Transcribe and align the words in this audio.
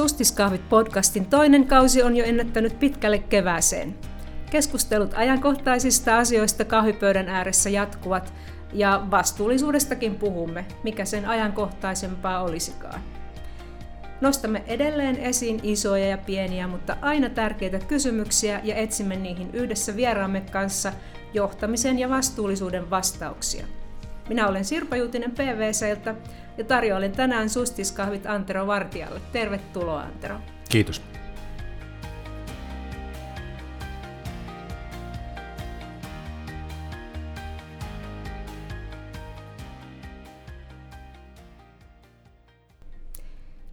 Sustiskahvit 0.00 0.68
podcastin 0.68 1.26
toinen 1.26 1.66
kausi 1.66 2.02
on 2.02 2.16
jo 2.16 2.24
ennättänyt 2.24 2.78
pitkälle 2.78 3.18
kevääseen. 3.18 3.94
Keskustelut 4.50 5.14
ajankohtaisista 5.14 6.18
asioista 6.18 6.64
kahvipöydän 6.64 7.28
ääressä 7.28 7.70
jatkuvat 7.70 8.34
ja 8.72 9.06
vastuullisuudestakin 9.10 10.14
puhumme, 10.14 10.64
mikä 10.82 11.04
sen 11.04 11.26
ajankohtaisempaa 11.26 12.42
olisikaan. 12.42 13.00
Nostamme 14.20 14.64
edelleen 14.66 15.16
esiin 15.16 15.60
isoja 15.62 16.06
ja 16.06 16.18
pieniä, 16.18 16.66
mutta 16.66 16.96
aina 17.00 17.30
tärkeitä 17.30 17.78
kysymyksiä 17.78 18.60
ja 18.64 18.74
etsimme 18.74 19.16
niihin 19.16 19.50
yhdessä 19.52 19.96
vieraamme 19.96 20.40
kanssa 20.40 20.92
johtamisen 21.34 21.98
ja 21.98 22.10
vastuullisuuden 22.10 22.90
vastauksia. 22.90 23.66
Minä 24.28 24.48
olen 24.48 24.64
Sirpa 24.64 24.96
Juutinen 24.96 25.30
PVCltä 25.30 26.14
ja 26.58 26.64
tarjoilen 26.64 27.12
tänään 27.12 27.50
sustiskahvit 27.50 28.26
Antero 28.26 28.66
Vartijalle. 28.66 29.20
Tervetuloa 29.32 30.00
Antero. 30.00 30.36
Kiitos. 30.68 31.02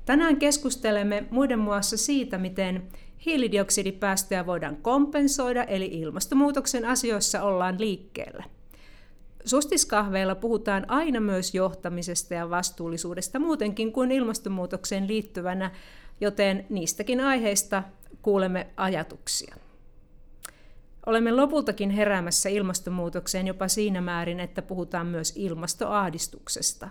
Tänään 0.05 0.37
keskustelemme 0.37 1.23
muiden 1.31 1.59
muassa 1.59 1.97
siitä, 1.97 2.37
miten 2.37 2.87
hiilidioksidipäästöjä 3.25 4.45
voidaan 4.45 4.77
kompensoida, 4.77 5.63
eli 5.63 5.85
ilmastonmuutoksen 5.85 6.85
asioissa 6.85 7.43
ollaan 7.43 7.79
liikkeellä. 7.79 8.56
Sustiskahveilla 9.47 10.35
puhutaan 10.35 10.85
aina 10.87 11.19
myös 11.19 11.55
johtamisesta 11.55 12.33
ja 12.33 12.49
vastuullisuudesta 12.49 13.39
muutenkin 13.39 13.93
kuin 13.93 14.11
ilmastonmuutokseen 14.11 15.07
liittyvänä, 15.07 15.71
joten 16.21 16.65
niistäkin 16.69 17.21
aiheista 17.21 17.83
kuulemme 18.21 18.67
ajatuksia. 18.77 19.55
Olemme 21.05 21.31
lopultakin 21.31 21.89
heräämässä 21.89 22.49
ilmastonmuutokseen 22.49 23.47
jopa 23.47 23.67
siinä 23.67 24.01
määrin, 24.01 24.39
että 24.39 24.61
puhutaan 24.61 25.07
myös 25.07 25.33
ilmastoahdistuksesta. 25.35 26.89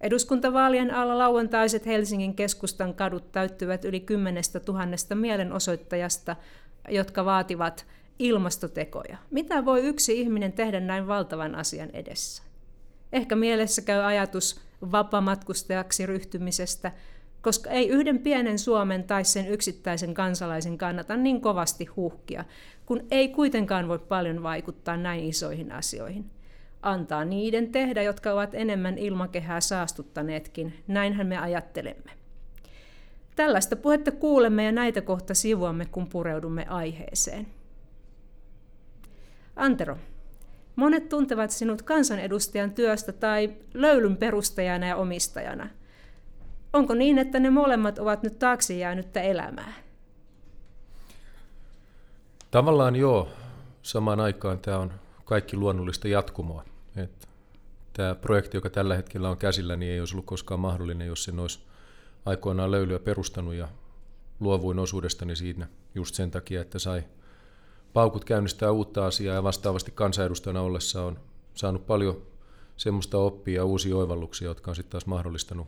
Eduskuntavaalien 0.00 0.94
alla 0.94 1.18
lauantaiset 1.18 1.86
Helsingin 1.86 2.34
keskustan 2.34 2.94
kadut 2.94 3.32
täyttyvät 3.32 3.84
yli 3.84 4.00
kymmenestä 4.00 4.60
tuhannesta 4.60 5.14
mielenosoittajasta, 5.14 6.36
jotka 6.88 7.24
vaativat 7.24 7.86
ilmastotekoja. 8.20 9.16
Mitä 9.30 9.64
voi 9.64 9.80
yksi 9.80 10.20
ihminen 10.20 10.52
tehdä 10.52 10.80
näin 10.80 11.06
valtavan 11.06 11.54
asian 11.54 11.90
edessä? 11.92 12.42
Ehkä 13.12 13.36
mielessä 13.36 13.82
käy 13.82 14.02
ajatus 14.02 14.60
vapamatkustajaksi 14.92 16.06
ryhtymisestä, 16.06 16.92
koska 17.42 17.70
ei 17.70 17.88
yhden 17.88 18.18
pienen 18.18 18.58
Suomen 18.58 19.04
tai 19.04 19.24
sen 19.24 19.48
yksittäisen 19.48 20.14
kansalaisen 20.14 20.78
kannata 20.78 21.16
niin 21.16 21.40
kovasti 21.40 21.84
huhkia, 21.84 22.44
kun 22.86 23.06
ei 23.10 23.28
kuitenkaan 23.28 23.88
voi 23.88 23.98
paljon 23.98 24.42
vaikuttaa 24.42 24.96
näin 24.96 25.24
isoihin 25.24 25.72
asioihin. 25.72 26.30
Antaa 26.82 27.24
niiden 27.24 27.72
tehdä, 27.72 28.02
jotka 28.02 28.32
ovat 28.32 28.54
enemmän 28.54 28.98
ilmakehää 28.98 29.60
saastuttaneetkin, 29.60 30.74
näinhän 30.88 31.26
me 31.26 31.38
ajattelemme. 31.38 32.10
Tällaista 33.36 33.76
puhetta 33.76 34.10
kuulemme 34.10 34.64
ja 34.64 34.72
näitä 34.72 35.00
kohta 35.00 35.34
sivuamme, 35.34 35.86
kun 35.86 36.06
pureudumme 36.06 36.66
aiheeseen. 36.68 37.46
Antero, 39.60 39.96
monet 40.76 41.08
tuntevat 41.08 41.50
sinut 41.50 41.82
kansanedustajan 41.82 42.70
työstä 42.70 43.12
tai 43.12 43.56
löylyn 43.74 44.16
perustajana 44.16 44.86
ja 44.86 44.96
omistajana. 44.96 45.68
Onko 46.72 46.94
niin, 46.94 47.18
että 47.18 47.40
ne 47.40 47.50
molemmat 47.50 47.98
ovat 47.98 48.22
nyt 48.22 48.38
taakse 48.38 48.74
jäänyttä 48.74 49.22
elämää? 49.22 49.72
Tavallaan 52.50 52.96
joo. 52.96 53.28
Samaan 53.82 54.20
aikaan 54.20 54.58
tämä 54.58 54.78
on 54.78 54.92
kaikki 55.24 55.56
luonnollista 55.56 56.08
jatkumoa. 56.08 56.64
Et 56.96 57.28
tämä 57.92 58.14
projekti, 58.14 58.56
joka 58.56 58.70
tällä 58.70 58.96
hetkellä 58.96 59.30
on 59.30 59.38
käsillä, 59.38 59.76
niin 59.76 59.92
ei 59.92 60.00
olisi 60.00 60.14
ollut 60.14 60.26
koskaan 60.26 60.60
mahdollinen, 60.60 61.06
jos 61.06 61.24
sen 61.24 61.38
olisi 61.38 61.60
aikoinaan 62.26 62.70
löylyä 62.70 62.98
perustanut 62.98 63.54
ja 63.54 63.68
luovuin 64.40 64.78
osuudestani 64.78 65.36
siinä 65.36 65.68
just 65.94 66.14
sen 66.14 66.30
takia, 66.30 66.60
että 66.60 66.78
sai– 66.78 67.04
paukut 67.92 68.24
käynnistää 68.24 68.70
uutta 68.70 69.06
asiaa 69.06 69.34
ja 69.34 69.42
vastaavasti 69.42 69.90
kansanedustajana 69.90 70.62
ollessa 70.62 71.04
on 71.04 71.18
saanut 71.54 71.86
paljon 71.86 72.22
semmoista 72.76 73.18
oppia 73.18 73.54
ja 73.54 73.64
uusia 73.64 73.96
oivalluksia, 73.96 74.48
jotka 74.48 74.70
on 74.70 74.74
sitten 74.74 74.90
taas 74.90 75.06
mahdollistanut 75.06 75.66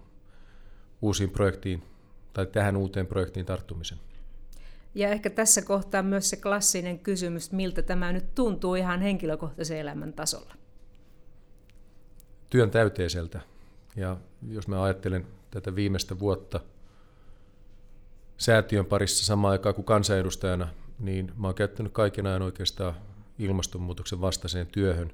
uusiin 1.03 1.31
projektiin 1.31 1.83
tai 2.33 2.47
tähän 2.47 2.77
uuteen 2.77 3.07
projektiin 3.07 3.47
tarttumisen. 3.47 3.99
Ja 4.95 5.09
ehkä 5.09 5.31
tässä 5.31 5.63
kohtaa 5.63 6.03
myös 6.03 6.31
se 6.31 6.37
klassinen 6.37 6.99
kysymys, 6.99 7.53
miltä 7.53 7.83
tämä 7.83 8.13
nyt 8.13 8.35
tuntuu 8.35 8.75
ihan 8.75 9.01
henkilökohtaisen 9.01 9.79
elämän 9.79 10.13
tasolla. 10.13 10.55
Työn 12.51 12.71
täyteiseltä. 12.71 13.41
Ja 13.97 14.17
jos 14.49 14.69
mä 14.69 14.83
ajattelen 14.83 15.27
tätä 15.51 15.75
viimeistä 15.75 16.19
vuotta 16.19 16.61
säätiön 18.37 18.87
parissa 18.87 19.25
samaan 19.25 19.53
aikaan 19.53 19.75
kuin 19.75 19.85
kansanedustajana, 19.85 20.69
niin 20.99 21.33
mä 21.37 21.47
oon 21.47 21.55
käyttänyt 21.55 21.93
kaiken 21.93 22.27
ajan 22.27 22.43
oikeastaan 22.43 22.95
ilmastonmuutoksen 23.39 24.21
vastaiseen 24.21 24.67
työhön. 24.67 25.13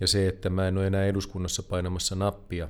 Ja 0.00 0.06
se, 0.06 0.28
että 0.28 0.50
mä 0.50 0.68
en 0.68 0.78
ole 0.78 0.86
enää 0.86 1.04
eduskunnassa 1.04 1.62
painamassa 1.62 2.14
nappia 2.14 2.68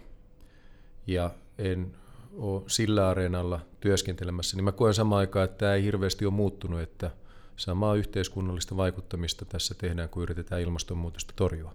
ja 1.06 1.30
en 1.58 1.96
ole 2.32 2.62
sillä 2.66 3.08
areenalla 3.08 3.60
työskentelemässä, 3.80 4.56
niin 4.56 4.64
mä 4.64 4.72
koen 4.72 4.94
samaan 4.94 5.20
aikaan, 5.20 5.44
että 5.44 5.58
tämä 5.58 5.74
ei 5.74 5.82
hirveästi 5.82 6.26
ole 6.26 6.34
muuttunut, 6.34 6.80
että 6.80 7.10
samaa 7.56 7.94
yhteiskunnallista 7.94 8.76
vaikuttamista 8.76 9.44
tässä 9.44 9.74
tehdään, 9.74 10.08
kun 10.08 10.22
yritetään 10.22 10.60
ilmastonmuutosta 10.60 11.32
torjua 11.36 11.74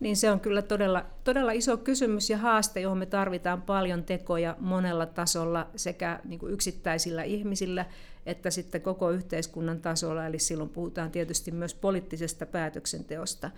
niin 0.00 0.16
se 0.16 0.30
on 0.30 0.40
kyllä 0.40 0.62
todella, 0.62 1.06
todella 1.24 1.52
iso 1.52 1.76
kysymys 1.76 2.30
ja 2.30 2.38
haaste, 2.38 2.80
johon 2.80 2.98
me 2.98 3.06
tarvitaan 3.06 3.62
paljon 3.62 4.04
tekoja 4.04 4.56
monella 4.60 5.06
tasolla 5.06 5.66
sekä 5.76 6.20
niin 6.24 6.38
kuin 6.38 6.52
yksittäisillä 6.52 7.22
ihmisillä 7.22 7.86
että 8.26 8.50
sitten 8.50 8.82
koko 8.82 9.10
yhteiskunnan 9.10 9.80
tasolla, 9.80 10.26
eli 10.26 10.38
silloin 10.38 10.70
puhutaan 10.70 11.10
tietysti 11.10 11.50
myös 11.50 11.74
poliittisesta 11.74 12.46
päätöksenteosta. 12.46 13.50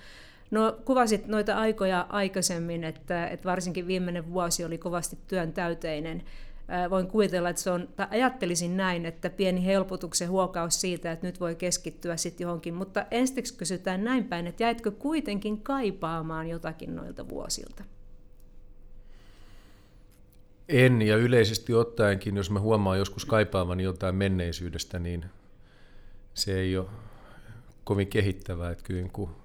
No, 0.50 0.78
kuvasit 0.84 1.26
noita 1.26 1.56
aikoja 1.56 2.06
aikaisemmin, 2.09 2.84
että, 2.84 3.26
että 3.26 3.49
varsinkin 3.49 3.87
viimeinen 3.87 4.32
vuosi 4.32 4.65
oli 4.65 4.78
kovasti 4.78 5.19
työn 5.28 5.53
täyteinen 5.53 6.22
voin 6.90 7.06
kuvitella, 7.06 7.48
että 7.48 7.62
se 7.62 7.70
on, 7.70 7.88
tai 7.96 8.06
ajattelisin 8.10 8.76
näin, 8.76 9.06
että 9.06 9.30
pieni 9.30 9.64
helpotuksen 9.64 10.30
huokaus 10.30 10.80
siitä, 10.80 11.12
että 11.12 11.26
nyt 11.26 11.40
voi 11.40 11.54
keskittyä 11.54 12.16
sitten 12.16 12.44
johonkin, 12.44 12.74
mutta 12.74 13.06
ensiksi 13.10 13.56
kysytään 13.56 14.04
näin 14.04 14.24
päin, 14.24 14.46
että 14.46 14.62
jäitkö 14.62 14.90
kuitenkin 14.90 15.62
kaipaamaan 15.62 16.48
jotakin 16.48 16.96
noilta 16.96 17.28
vuosilta? 17.28 17.84
En, 20.68 21.02
ja 21.02 21.16
yleisesti 21.16 21.74
ottaenkin, 21.74 22.36
jos 22.36 22.50
mä 22.50 22.60
huomaan 22.60 22.98
joskus 22.98 23.24
kaipaavani 23.24 23.82
jotain 23.82 24.14
menneisyydestä, 24.14 24.98
niin 24.98 25.24
se 26.34 26.58
ei 26.58 26.78
ole 26.78 26.86
kovin 27.84 28.08
kehittävää. 28.08 28.70
Että 28.70 28.84
kyllä, 28.84 29.08
kun, 29.12 29.36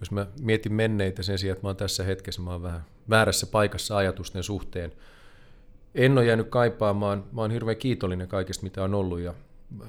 jos 0.00 0.10
mä 0.10 0.26
mietin 0.40 0.72
menneitä 0.72 1.22
sen 1.22 1.38
sijaan, 1.38 1.52
että 1.52 1.64
mä 1.64 1.68
oon 1.68 1.76
tässä 1.76 2.04
hetkessä, 2.04 2.42
mä 2.42 2.50
oon 2.50 2.62
vähän 2.62 2.84
väärässä 3.10 3.46
paikassa 3.46 3.96
ajatusten 3.96 4.42
suhteen, 4.42 4.92
en 5.94 6.18
ole 6.18 6.26
jäänyt 6.26 6.48
kaipaamaan, 6.48 7.24
mä 7.32 7.40
oon 7.40 7.50
hirveän 7.50 7.76
kiitollinen 7.76 8.28
kaikesta, 8.28 8.62
mitä 8.62 8.84
on 8.84 8.94
ollut 8.94 9.20
ja 9.20 9.34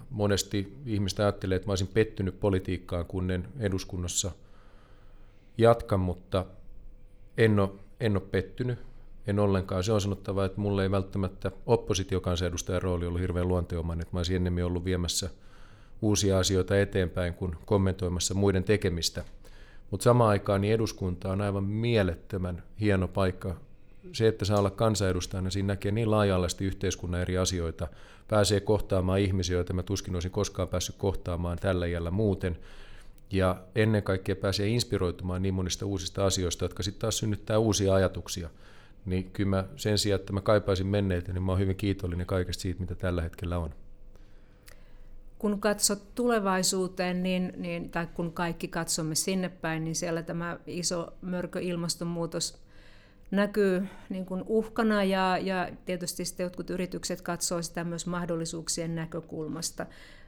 monesti 0.10 0.78
ihmistä 0.86 1.24
ajattelee, 1.24 1.56
että 1.56 1.68
mä 1.68 1.72
olisin 1.72 1.88
pettynyt 1.88 2.40
politiikkaan, 2.40 3.06
kun 3.06 3.32
en 3.32 3.48
eduskunnassa 3.60 4.32
jatka, 5.58 5.98
mutta 5.98 6.46
en 7.38 7.60
ole, 7.60 7.70
en 8.00 8.18
ole 8.18 8.24
pettynyt, 8.32 8.80
en 9.28 9.40
ollenkaan. 9.40 9.84
Se 9.84 9.92
on 9.92 10.02
sanottava, 10.02 10.46
että 10.46 10.62
mulle 10.62 10.84
ei 10.84 10.92
välttämättä 10.92 11.52
oppositiokansanedustajan 11.66 12.82
rooli 12.82 13.06
ollut 13.06 13.22
hirveän 13.22 13.48
luonteomainen, 13.48 14.02
että 14.02 14.16
mä 14.16 14.20
olisin 14.20 14.36
ennemmin 14.36 14.66
ollut 14.66 14.86
viemässä 14.86 15.30
uusia 16.02 16.40
asioita 16.40 16.80
eteenpäin 16.80 17.34
kuin 17.34 17.56
kommentoimassa 17.66 18.34
muiden 18.34 18.64
tekemistä. 18.64 19.24
Mutta 19.92 20.04
samaan 20.04 20.30
aikaan 20.30 20.62
niin 20.62 20.74
eduskunta 20.74 21.32
on 21.32 21.42
aivan 21.42 21.64
mielettömän 21.64 22.64
hieno 22.80 23.08
paikka 23.08 23.56
se, 24.14 24.28
että 24.28 24.46
saa 24.46 24.60
olla 24.60 24.70
kansanedustajana, 24.70 25.50
siinä 25.50 25.68
näkee 25.68 25.92
niin 25.92 26.12
laaja 26.12 26.38
yhteiskunnan 26.62 27.22
eri 27.22 27.38
asioita, 27.38 27.88
pääsee 28.28 28.60
kohtaamaan 28.60 29.20
ihmisiä, 29.20 29.56
joita 29.56 29.74
mä 29.74 29.84
tuskin 29.84 30.16
olisin 30.16 30.32
koskaan 30.32 30.68
päässyt 30.68 30.96
kohtaamaan 30.98 31.58
tällä 31.58 31.86
iällä 31.86 32.12
muuten, 32.12 32.58
ja 33.32 33.62
ennen 33.76 34.04
kaikkea 34.04 34.36
pääsee 34.36 34.68
inspiroitumaan 34.68 35.42
niin 35.42 35.54
monista 35.54 35.86
uusista 35.86 36.26
asioista, 36.26 36.66
jotka 36.66 36.84
sitten 36.84 37.02
taas 37.02 37.18
synnyttää 37.18 37.58
uusia 37.58 37.94
ajatuksia. 37.94 38.50
Niin 39.06 39.32
kyllä 39.32 39.50
mä 39.50 39.66
sen 39.76 39.98
sijaan, 39.98 40.20
että 40.20 40.34
mä 40.34 40.42
kaipaisin 40.42 40.88
menneitä, 40.88 41.34
niin 41.34 41.44
mä 41.44 41.52
oon 41.52 41.60
hyvin 41.60 41.76
kiitollinen 41.76 42.26
kaikesta 42.26 42.62
siitä, 42.62 42.82
mitä 42.82 42.96
tällä 42.96 43.22
hetkellä 43.22 43.58
on. 43.58 43.74
Kun 45.40 45.60
katsot 45.60 46.16
tulevaisuuteen, 46.16 47.24
niin, 47.24 47.54
niin, 47.58 47.90
tai 47.90 48.08
kun 48.14 48.34
kaikki 48.34 48.68
katsomme 48.68 49.16
sinne 49.16 49.50
päin, 49.50 49.84
niin 49.84 49.96
siellä 49.96 50.24
tämä 50.24 50.58
iso 50.68 51.14
mörkö 51.22 51.60
ilmastonmuutos 51.62 52.62
näkyy 53.32 53.88
niin 54.10 54.26
kuin 54.26 54.44
uhkana 54.48 55.04
ja, 55.04 55.38
ja 55.38 55.70
tietysti 55.86 56.26
sitten 56.26 56.44
jotkut 56.44 56.70
yritykset 56.70 57.22
katsoo 57.22 57.62
sitä 57.62 57.84
myös 57.84 58.06
mahdollisuuksien 58.06 58.96
näkökulmasta. 58.96 59.86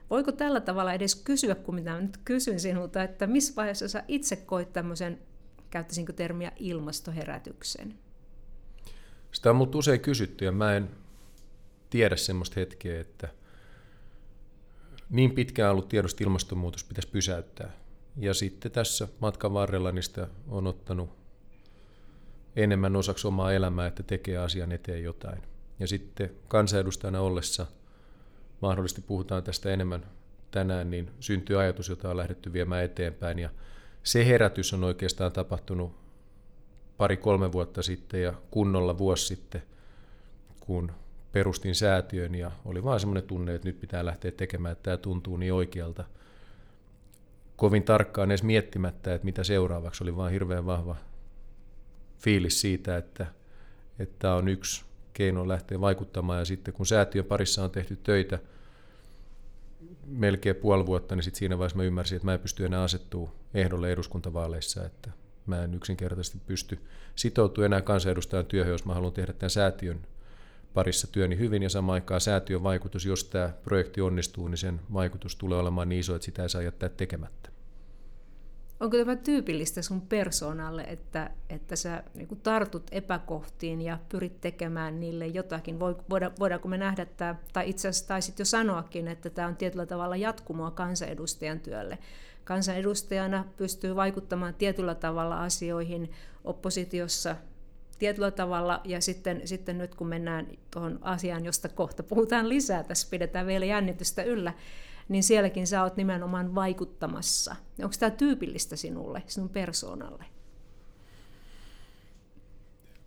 Voiko 0.10 0.32
tällä 0.32 0.62
tavalla 0.62 0.94
edes 0.94 1.16
kysyä, 1.16 1.56
kun 1.56 1.76
minä 1.76 2.02
nyt 2.02 2.18
kysyn 2.26 2.60
sinulta, 2.60 3.04
että 3.04 3.28
missä 3.28 3.54
vaiheessa 3.56 3.88
sä 3.88 4.04
itse 4.08 4.36
koit 4.36 4.74
tämmöisen, 4.74 5.20
käyttäisinkö 5.70 6.14
termiä 6.14 6.52
ilmastoherätyksen? 6.60 7.94
Sitä 9.32 9.50
on 9.50 9.56
mut 9.56 9.76
usein 9.76 10.00
kysytty 10.00 10.46
ja 10.46 10.52
mä 10.52 10.76
en 10.76 10.90
tiedä 11.90 12.16
semmoista 12.16 12.60
hetkeä, 12.60 13.02
että 13.02 13.30
niin 15.10 15.32
pitkään 15.32 15.72
ollut 15.72 15.90
tiedosta 15.90 16.24
ilmastonmuutos 16.24 16.84
pitäisi 16.84 17.08
pysäyttää. 17.08 17.72
Ja 18.18 18.34
sitten 18.34 18.72
tässä 18.72 19.08
matkan 19.20 19.54
varrella 19.54 19.92
niistä 19.92 20.28
on 20.48 20.68
ottanut 20.68 21.23
enemmän 22.56 22.96
osaksi 22.96 23.28
omaa 23.28 23.54
elämää, 23.54 23.88
että 23.88 24.04
tekee 24.04 24.38
asian 24.38 24.72
eteen 24.72 25.04
jotain. 25.04 25.42
Ja 25.80 25.88
sitten 25.88 26.32
kansanedustajana 26.48 27.22
ollessa, 27.22 27.66
mahdollisesti 28.62 29.02
puhutaan 29.02 29.44
tästä 29.44 29.70
enemmän 29.70 30.06
tänään, 30.52 30.92
niin 30.92 31.12
syntyy 31.20 31.60
ajatus, 31.60 31.90
jota 31.90 32.10
on 32.10 32.18
lähdetty 32.18 32.54
viemään 32.54 32.84
eteenpäin. 32.84 33.40
Ja 33.40 33.50
se 34.04 34.26
herätys 34.26 34.74
on 34.74 34.84
oikeastaan 34.84 35.32
tapahtunut 35.32 35.96
pari-kolme 36.98 37.52
vuotta 37.52 37.82
sitten 37.82 38.22
ja 38.22 38.34
kunnolla 38.52 38.98
vuosi 38.98 39.26
sitten, 39.26 39.64
kun 40.60 40.92
perustin 41.32 41.76
säätiön 41.76 42.36
ja 42.36 42.52
oli 42.66 42.84
vaan 42.84 43.00
semmoinen 43.00 43.24
tunne, 43.24 43.56
että 43.56 43.68
nyt 43.68 43.80
pitää 43.80 44.06
lähteä 44.06 44.32
tekemään, 44.32 44.72
että 44.72 44.84
tämä 44.84 44.98
tuntuu 44.98 45.38
niin 45.38 45.54
oikealta. 45.54 46.04
Kovin 47.56 47.84
tarkkaan 47.84 48.32
edes 48.32 48.44
miettimättä, 48.44 49.14
että 49.14 49.26
mitä 49.26 49.44
seuraavaksi, 49.44 50.04
oli 50.04 50.16
vaan 50.16 50.32
hirveän 50.32 50.66
vahva 50.66 50.96
fiilis 52.24 52.62
siitä, 52.62 52.98
että, 52.98 53.26
tämä 54.20 54.36
on 54.36 54.48
yksi 54.48 54.86
keino 55.14 55.48
lähteä 55.48 55.82
vaikuttamaan. 55.82 56.40
Ja 56.40 56.46
sitten 56.46 56.74
kun 56.74 56.86
säätiön 56.86 57.26
parissa 57.26 57.64
on 57.64 57.72
tehty 57.72 57.96
töitä 57.96 58.40
melkein 60.06 60.56
puoli 60.56 60.86
vuotta, 60.86 61.16
niin 61.16 61.24
sitten 61.24 61.40
siinä 61.40 61.58
vaiheessa 61.58 61.78
mä 61.78 61.84
ymmärsin, 61.84 62.16
että 62.16 62.26
mä 62.26 62.34
en 62.34 62.40
pysty 62.40 62.66
enää 62.66 62.84
asettua 62.84 63.36
ehdolle 63.54 63.92
eduskuntavaaleissa, 63.92 64.86
että 64.86 65.12
mä 65.46 65.64
en 65.64 65.74
yksinkertaisesti 65.74 66.42
pysty 66.46 66.80
sitoutumaan 67.16 67.66
enää 67.66 67.82
kansanedustajan 67.82 68.46
työhön, 68.46 68.72
jos 68.72 68.86
mä 68.86 68.94
haluan 68.94 69.14
tehdä 69.14 69.34
tämän 69.34 69.50
säätiön 69.50 70.00
parissa 70.74 71.08
työni 71.08 71.38
hyvin 71.38 71.64
ja 71.64 71.70
samaan 71.70 71.94
aikaan 71.94 72.22
säätiön 72.22 72.64
vaikutus, 72.64 73.06
jos 73.06 73.24
tämä 73.24 73.50
projekti 73.64 74.02
onnistuu, 74.02 74.48
niin 74.48 74.58
sen 74.58 74.82
vaikutus 74.94 75.36
tulee 75.36 75.60
olemaan 75.60 75.90
niin 75.90 76.00
iso, 76.00 76.16
että 76.16 76.26
sitä 76.26 76.44
ei 76.44 76.50
saa 76.50 76.62
jättää 76.62 76.90
tekemättä. 76.90 77.53
Onko 78.84 78.98
tämä 78.98 79.16
tyypillistä 79.16 79.82
sun 79.82 80.02
persoonalle, 80.02 80.82
että, 80.82 81.30
että 81.50 81.76
sä 81.76 82.04
niin 82.14 82.40
tartut 82.44 82.84
epäkohtiin 82.92 83.82
ja 83.82 84.00
pyrit 84.10 84.42
tekemään 84.42 85.00
niille 85.00 85.28
jotakin? 85.28 85.80
Voida, 85.80 86.32
voidaanko 86.40 86.68
me 86.68 86.78
nähdä 86.78 87.06
tämä, 87.06 87.36
tai 87.54 87.70
itse 87.70 87.88
asiassa 87.88 88.08
taisit 88.08 88.40
jo 88.40 88.46
sanoakin, 88.46 89.08
että 89.08 89.30
tämä 89.30 89.48
on 89.48 89.56
tietyllä 89.56 89.86
tavalla 89.86 90.16
jatkumoa 90.16 90.72
kansanedustajan 90.72 91.60
työlle. 91.60 91.98
Kansanedustajana 92.44 93.46
pystyy 93.58 93.96
vaikuttamaan 93.96 94.54
tietyllä 94.54 94.96
tavalla 94.96 95.44
asioihin 95.44 96.12
oppositiossa 96.44 97.36
tietyllä 98.00 98.32
tavalla, 98.32 98.82
ja 98.84 99.02
sitten, 99.02 99.42
sitten 99.48 99.78
nyt 99.78 99.96
kun 99.96 100.08
mennään 100.08 100.48
tuohon 100.72 101.00
asiaan, 101.02 101.46
josta 101.46 101.70
kohta 101.70 102.04
puhutaan 102.04 102.50
lisää, 102.50 102.84
tässä 102.84 103.08
pidetään 103.12 103.48
vielä 103.48 103.66
jännitystä 103.66 104.24
yllä, 104.24 104.54
niin 105.10 105.24
sielläkin 105.24 105.68
sä 105.68 105.84
oot 105.84 105.98
nimenomaan 105.98 106.56
vaikuttamassa. 106.56 107.56
Onko 107.80 107.96
tämä 108.00 108.10
tyypillistä 108.10 108.76
sinulle, 108.76 109.24
sinun 109.28 109.50
persoonalle? 109.50 110.26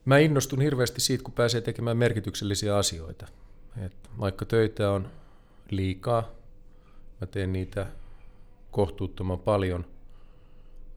Mä 0.05 0.19
innostun 0.19 0.61
hirveästi 0.61 1.01
siitä, 1.01 1.25
kun 1.25 1.35
pääsee 1.35 1.61
tekemään 1.61 1.97
merkityksellisiä 1.97 2.77
asioita. 2.77 3.27
Et 3.85 3.93
vaikka 4.21 4.45
töitä 4.45 4.91
on 4.91 5.11
liikaa, 5.71 6.31
mä 7.21 7.27
teen 7.27 7.53
niitä 7.53 7.87
kohtuuttoman 8.71 9.39
paljon 9.39 9.85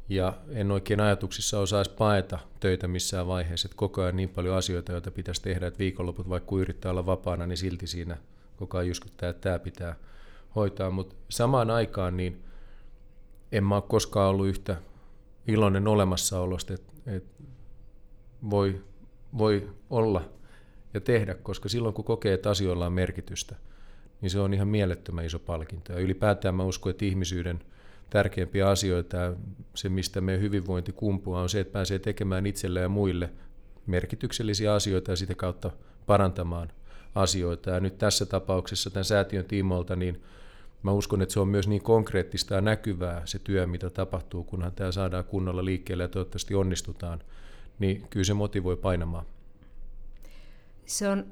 ja 0.10 0.34
en 0.50 0.72
oikein 0.72 1.00
ajatuksissa 1.02 1.60
osaisi 1.60 1.92
paeta 1.92 2.40
töitä 2.60 2.88
missään 2.88 3.28
vaiheessa, 3.28 3.68
että 3.68 3.78
koko 3.78 4.02
ajan 4.02 4.16
niin 4.16 4.30
paljon 4.30 4.58
asioita, 4.58 4.92
joita 4.92 5.12
pitäisi 5.12 5.42
tehdä, 5.42 5.68
että 5.68 5.80
viikonloput 5.80 6.30
vaikka 6.30 6.56
yrittää 6.56 6.92
olla 6.92 7.06
vapaana, 7.06 7.48
niin 7.48 7.58
silti 7.58 7.88
siinä 7.88 8.18
koko 8.58 8.78
ajan 8.78 8.88
jyskyttää, 8.88 9.30
että 9.30 9.42
tämä 9.42 9.60
pitää 9.60 9.96
hoitaa, 10.56 10.92
mutta 10.92 11.16
samaan 11.30 11.70
aikaan 11.70 12.18
niin 12.18 12.44
en 13.52 13.64
mä 13.64 13.76
ole 13.76 13.84
koskaan 13.88 14.30
ollut 14.30 14.48
yhtä 14.48 14.78
iloinen 15.48 15.88
olemassaolosta, 15.88 16.74
että, 16.74 16.94
että 17.08 17.44
voi, 18.50 18.84
voi 19.38 19.70
olla 19.90 20.30
ja 20.94 21.02
tehdä, 21.02 21.36
koska 21.36 21.70
silloin 21.70 21.94
kun 21.94 22.06
kokee, 22.06 22.34
että 22.34 22.50
asioilla 22.50 22.86
on 22.86 22.94
merkitystä, 22.94 23.56
niin 24.22 24.30
se 24.30 24.40
on 24.40 24.54
ihan 24.54 24.68
mielettömän 24.68 25.26
iso 25.26 25.40
palkinto. 25.40 25.94
Ja 25.94 26.00
ylipäätään 26.00 26.56
mä 26.56 26.64
uskon, 26.64 26.90
että 26.90 27.06
ihmisyyden 27.06 27.60
tärkeimpiä 28.10 28.70
asioita 28.70 29.18
ja 29.18 29.34
se, 29.76 29.90
mistä 29.90 30.22
meidän 30.22 30.42
hyvinvointi 30.42 30.92
kumpuaa, 30.92 31.42
on 31.42 31.50
se, 31.50 31.60
että 31.60 31.74
pääsee 31.74 32.00
tekemään 32.00 32.46
itselle 32.46 32.80
ja 32.80 32.90
muille 32.90 33.30
merkityksellisiä 33.86 34.74
asioita 34.74 35.12
ja 35.12 35.16
sitä 35.16 35.36
kautta 35.36 35.72
parantamaan 36.06 36.72
asioita. 37.16 37.70
Ja 37.70 37.80
nyt 37.80 37.98
tässä 37.98 38.26
tapauksessa 38.26 38.90
tämän 38.90 39.06
säätiön 39.06 39.46
tiimoilta, 39.46 39.96
niin 39.96 40.24
mä 40.84 40.92
uskon, 40.92 41.22
että 41.22 41.34
se 41.34 41.40
on 41.40 41.48
myös 41.48 41.68
niin 41.68 41.82
konkreettista 41.84 42.56
ja 42.56 42.62
näkyvää 42.62 43.22
se 43.26 43.40
työ, 43.40 43.68
mitä 43.68 43.90
tapahtuu, 43.90 44.44
kunhan 44.44 44.72
tämä 44.72 44.92
saadaan 44.92 45.24
kunnolla 45.24 45.66
liikkeelle 45.66 46.04
ja 46.04 46.08
toivottavasti 46.08 46.56
onnistutaan, 46.56 47.20
niin 47.80 48.08
kyllä 48.10 48.24
se 48.24 48.34
motivoi 48.34 48.78
painamaan. 48.78 49.26
Se 50.86 51.10
on 51.10 51.26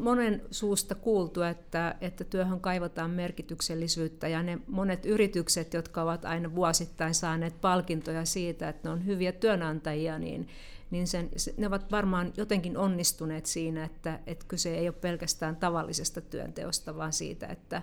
monen 0.00 0.42
suusta 0.50 0.94
kuultu, 0.94 1.42
että, 1.42 1.94
että 2.00 2.24
työhön 2.24 2.60
kaivataan 2.60 3.10
merkityksellisyyttä 3.10 4.28
ja 4.28 4.42
ne 4.42 4.58
monet 4.66 5.06
yritykset, 5.06 5.74
jotka 5.74 6.02
ovat 6.02 6.24
aina 6.24 6.54
vuosittain 6.54 7.14
saaneet 7.14 7.60
palkintoja 7.60 8.24
siitä, 8.24 8.68
että 8.68 8.88
ne 8.88 8.92
on 8.92 9.06
hyviä 9.06 9.32
työnantajia, 9.32 10.18
niin, 10.18 10.48
niin 10.90 11.06
sen, 11.06 11.30
ne 11.56 11.66
ovat 11.66 11.90
varmaan 11.90 12.32
jotenkin 12.36 12.76
onnistuneet 12.76 13.46
siinä, 13.46 13.84
että, 13.84 14.20
että 14.26 14.44
kyse 14.48 14.74
ei 14.74 14.88
ole 14.88 14.96
pelkästään 15.00 15.56
tavallisesta 15.56 16.20
työnteosta, 16.20 16.96
vaan 16.96 17.12
siitä, 17.12 17.46
että 17.46 17.82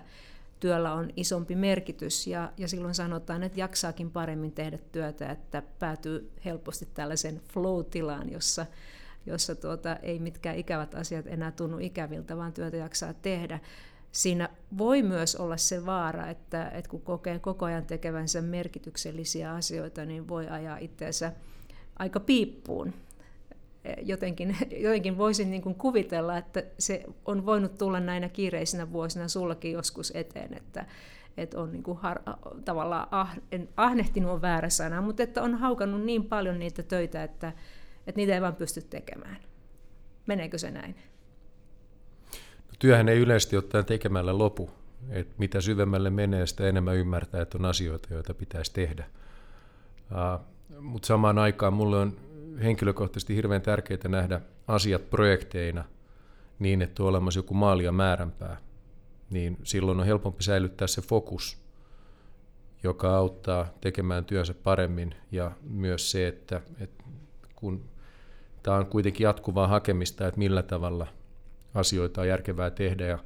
työllä 0.60 0.92
on 0.92 1.10
isompi 1.16 1.54
merkitys 1.56 2.26
ja, 2.26 2.52
ja 2.56 2.68
silloin 2.68 2.94
sanotaan, 2.94 3.42
että 3.42 3.60
jaksaakin 3.60 4.10
paremmin 4.10 4.52
tehdä 4.52 4.78
työtä, 4.92 5.30
että 5.30 5.62
päätyy 5.78 6.30
helposti 6.44 6.88
tällaisen 6.94 7.40
flow-tilaan, 7.52 8.32
jossa, 8.32 8.66
jossa 9.26 9.54
tuota, 9.54 9.96
ei 9.96 10.18
mitkään 10.18 10.56
ikävät 10.56 10.94
asiat 10.94 11.26
enää 11.26 11.50
tunnu 11.50 11.78
ikäviltä, 11.78 12.36
vaan 12.36 12.52
työtä 12.52 12.76
jaksaa 12.76 13.12
tehdä. 13.12 13.60
Siinä 14.12 14.48
voi 14.78 15.02
myös 15.02 15.36
olla 15.36 15.56
se 15.56 15.86
vaara, 15.86 16.30
että, 16.30 16.68
että 16.68 16.90
kun 16.90 17.02
kokee 17.02 17.38
koko 17.38 17.64
ajan 17.64 17.86
tekevänsä 17.86 18.42
merkityksellisiä 18.42 19.54
asioita, 19.54 20.04
niin 20.04 20.28
voi 20.28 20.48
ajaa 20.48 20.78
itseensä 20.78 21.32
aika 21.98 22.20
piippuun. 22.20 22.94
Jotenkin, 24.02 24.56
jotenkin 24.84 25.18
voisin 25.18 25.50
niin 25.50 25.62
kuin 25.62 25.74
kuvitella, 25.74 26.38
että 26.38 26.62
se 26.78 27.04
on 27.24 27.46
voinut 27.46 27.78
tulla 27.78 28.00
näinä 28.00 28.28
kiireisinä 28.28 28.92
vuosina 28.92 29.28
sullakin 29.28 29.72
joskus 29.72 30.12
eteen, 30.14 30.54
että, 30.54 30.86
että 31.36 31.60
on 31.60 31.72
niin 31.72 31.82
kuin 31.82 31.98
har, 31.98 32.20
tavallaan 32.64 33.08
ah, 33.10 33.36
en, 33.52 33.68
ahnehtinut 33.76 34.32
on 34.32 34.42
väärä 34.42 34.68
sana, 34.68 35.00
mutta 35.00 35.22
että 35.22 35.42
on 35.42 35.54
haukannut 35.54 36.02
niin 36.02 36.24
paljon 36.24 36.58
niitä 36.58 36.82
töitä, 36.82 37.22
että, 37.22 37.52
että 38.06 38.18
niitä 38.18 38.34
ei 38.34 38.40
vaan 38.40 38.56
pysty 38.56 38.82
tekemään. 38.82 39.36
Meneekö 40.26 40.58
se 40.58 40.70
näin? 40.70 40.94
No, 42.68 42.74
työhän 42.78 43.08
ei 43.08 43.18
yleisesti 43.18 43.56
ottaen 43.56 43.84
tekemällä 43.84 44.38
lopu. 44.38 44.70
Et 45.10 45.38
mitä 45.38 45.60
syvemmälle 45.60 46.10
menee, 46.10 46.46
sitä 46.46 46.68
enemmän 46.68 46.96
ymmärtää, 46.96 47.42
että 47.42 47.58
on 47.58 47.64
asioita, 47.64 48.14
joita 48.14 48.34
pitäisi 48.34 48.72
tehdä. 48.72 49.04
Uh, 50.10 50.44
Mutta 50.80 51.06
samaan 51.06 51.38
aikaan 51.38 51.72
mulle 51.72 51.98
on 51.98 52.16
henkilökohtaisesti 52.62 53.36
hirveän 53.36 53.62
tärkeää 53.62 54.08
nähdä 54.08 54.40
asiat 54.68 55.10
projekteina 55.10 55.84
niin, 56.58 56.82
että 56.82 57.02
on 57.02 57.08
olemassa 57.08 57.38
joku 57.38 57.54
maali 57.54 57.84
ja 57.84 57.92
määränpää. 57.92 58.56
Niin 59.30 59.58
silloin 59.62 60.00
on 60.00 60.06
helpompi 60.06 60.42
säilyttää 60.42 60.88
se 60.88 61.02
fokus, 61.02 61.58
joka 62.82 63.16
auttaa 63.16 63.68
tekemään 63.80 64.24
työnsä 64.24 64.54
paremmin 64.54 65.14
ja 65.32 65.52
myös 65.62 66.10
se, 66.10 66.28
että, 66.28 66.60
että 66.80 67.04
kun 67.54 67.84
tämä 68.62 68.76
on 68.76 68.86
kuitenkin 68.86 69.24
jatkuvaa 69.24 69.68
hakemista, 69.68 70.26
että 70.26 70.38
millä 70.38 70.62
tavalla 70.62 71.06
asioita 71.74 72.20
on 72.20 72.28
järkevää 72.28 72.70
tehdä 72.70 73.06
ja 73.06 73.18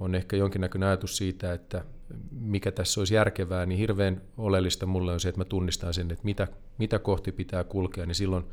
on 0.00 0.14
ehkä 0.14 0.36
jonkinnäköinen 0.36 0.88
ajatus 0.88 1.16
siitä, 1.16 1.52
että 1.52 1.84
mikä 2.30 2.72
tässä 2.72 3.00
olisi 3.00 3.14
järkevää, 3.14 3.66
niin 3.66 3.78
hirveän 3.78 4.22
oleellista 4.36 4.86
mulle 4.86 5.12
on 5.12 5.20
se, 5.20 5.28
että 5.28 5.40
mä 5.40 5.44
tunnistan 5.44 5.94
sen, 5.94 6.10
että 6.10 6.24
mitä, 6.24 6.48
mitä 6.78 6.98
kohti 6.98 7.32
pitää 7.32 7.64
kulkea, 7.64 8.06
niin 8.06 8.14
silloin 8.14 8.44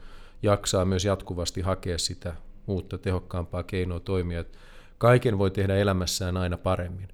jaksaa 0.43 0.85
myös 0.85 1.05
jatkuvasti 1.05 1.61
hakea 1.61 1.97
sitä 1.97 2.35
uutta 2.67 2.97
tehokkaampaa 2.97 3.63
keinoa 3.63 3.99
toimia. 3.99 4.45
Kaiken 4.97 5.37
voi 5.37 5.51
tehdä 5.51 5.75
elämässään 5.75 6.37
aina 6.37 6.57
paremmin, 6.57 7.07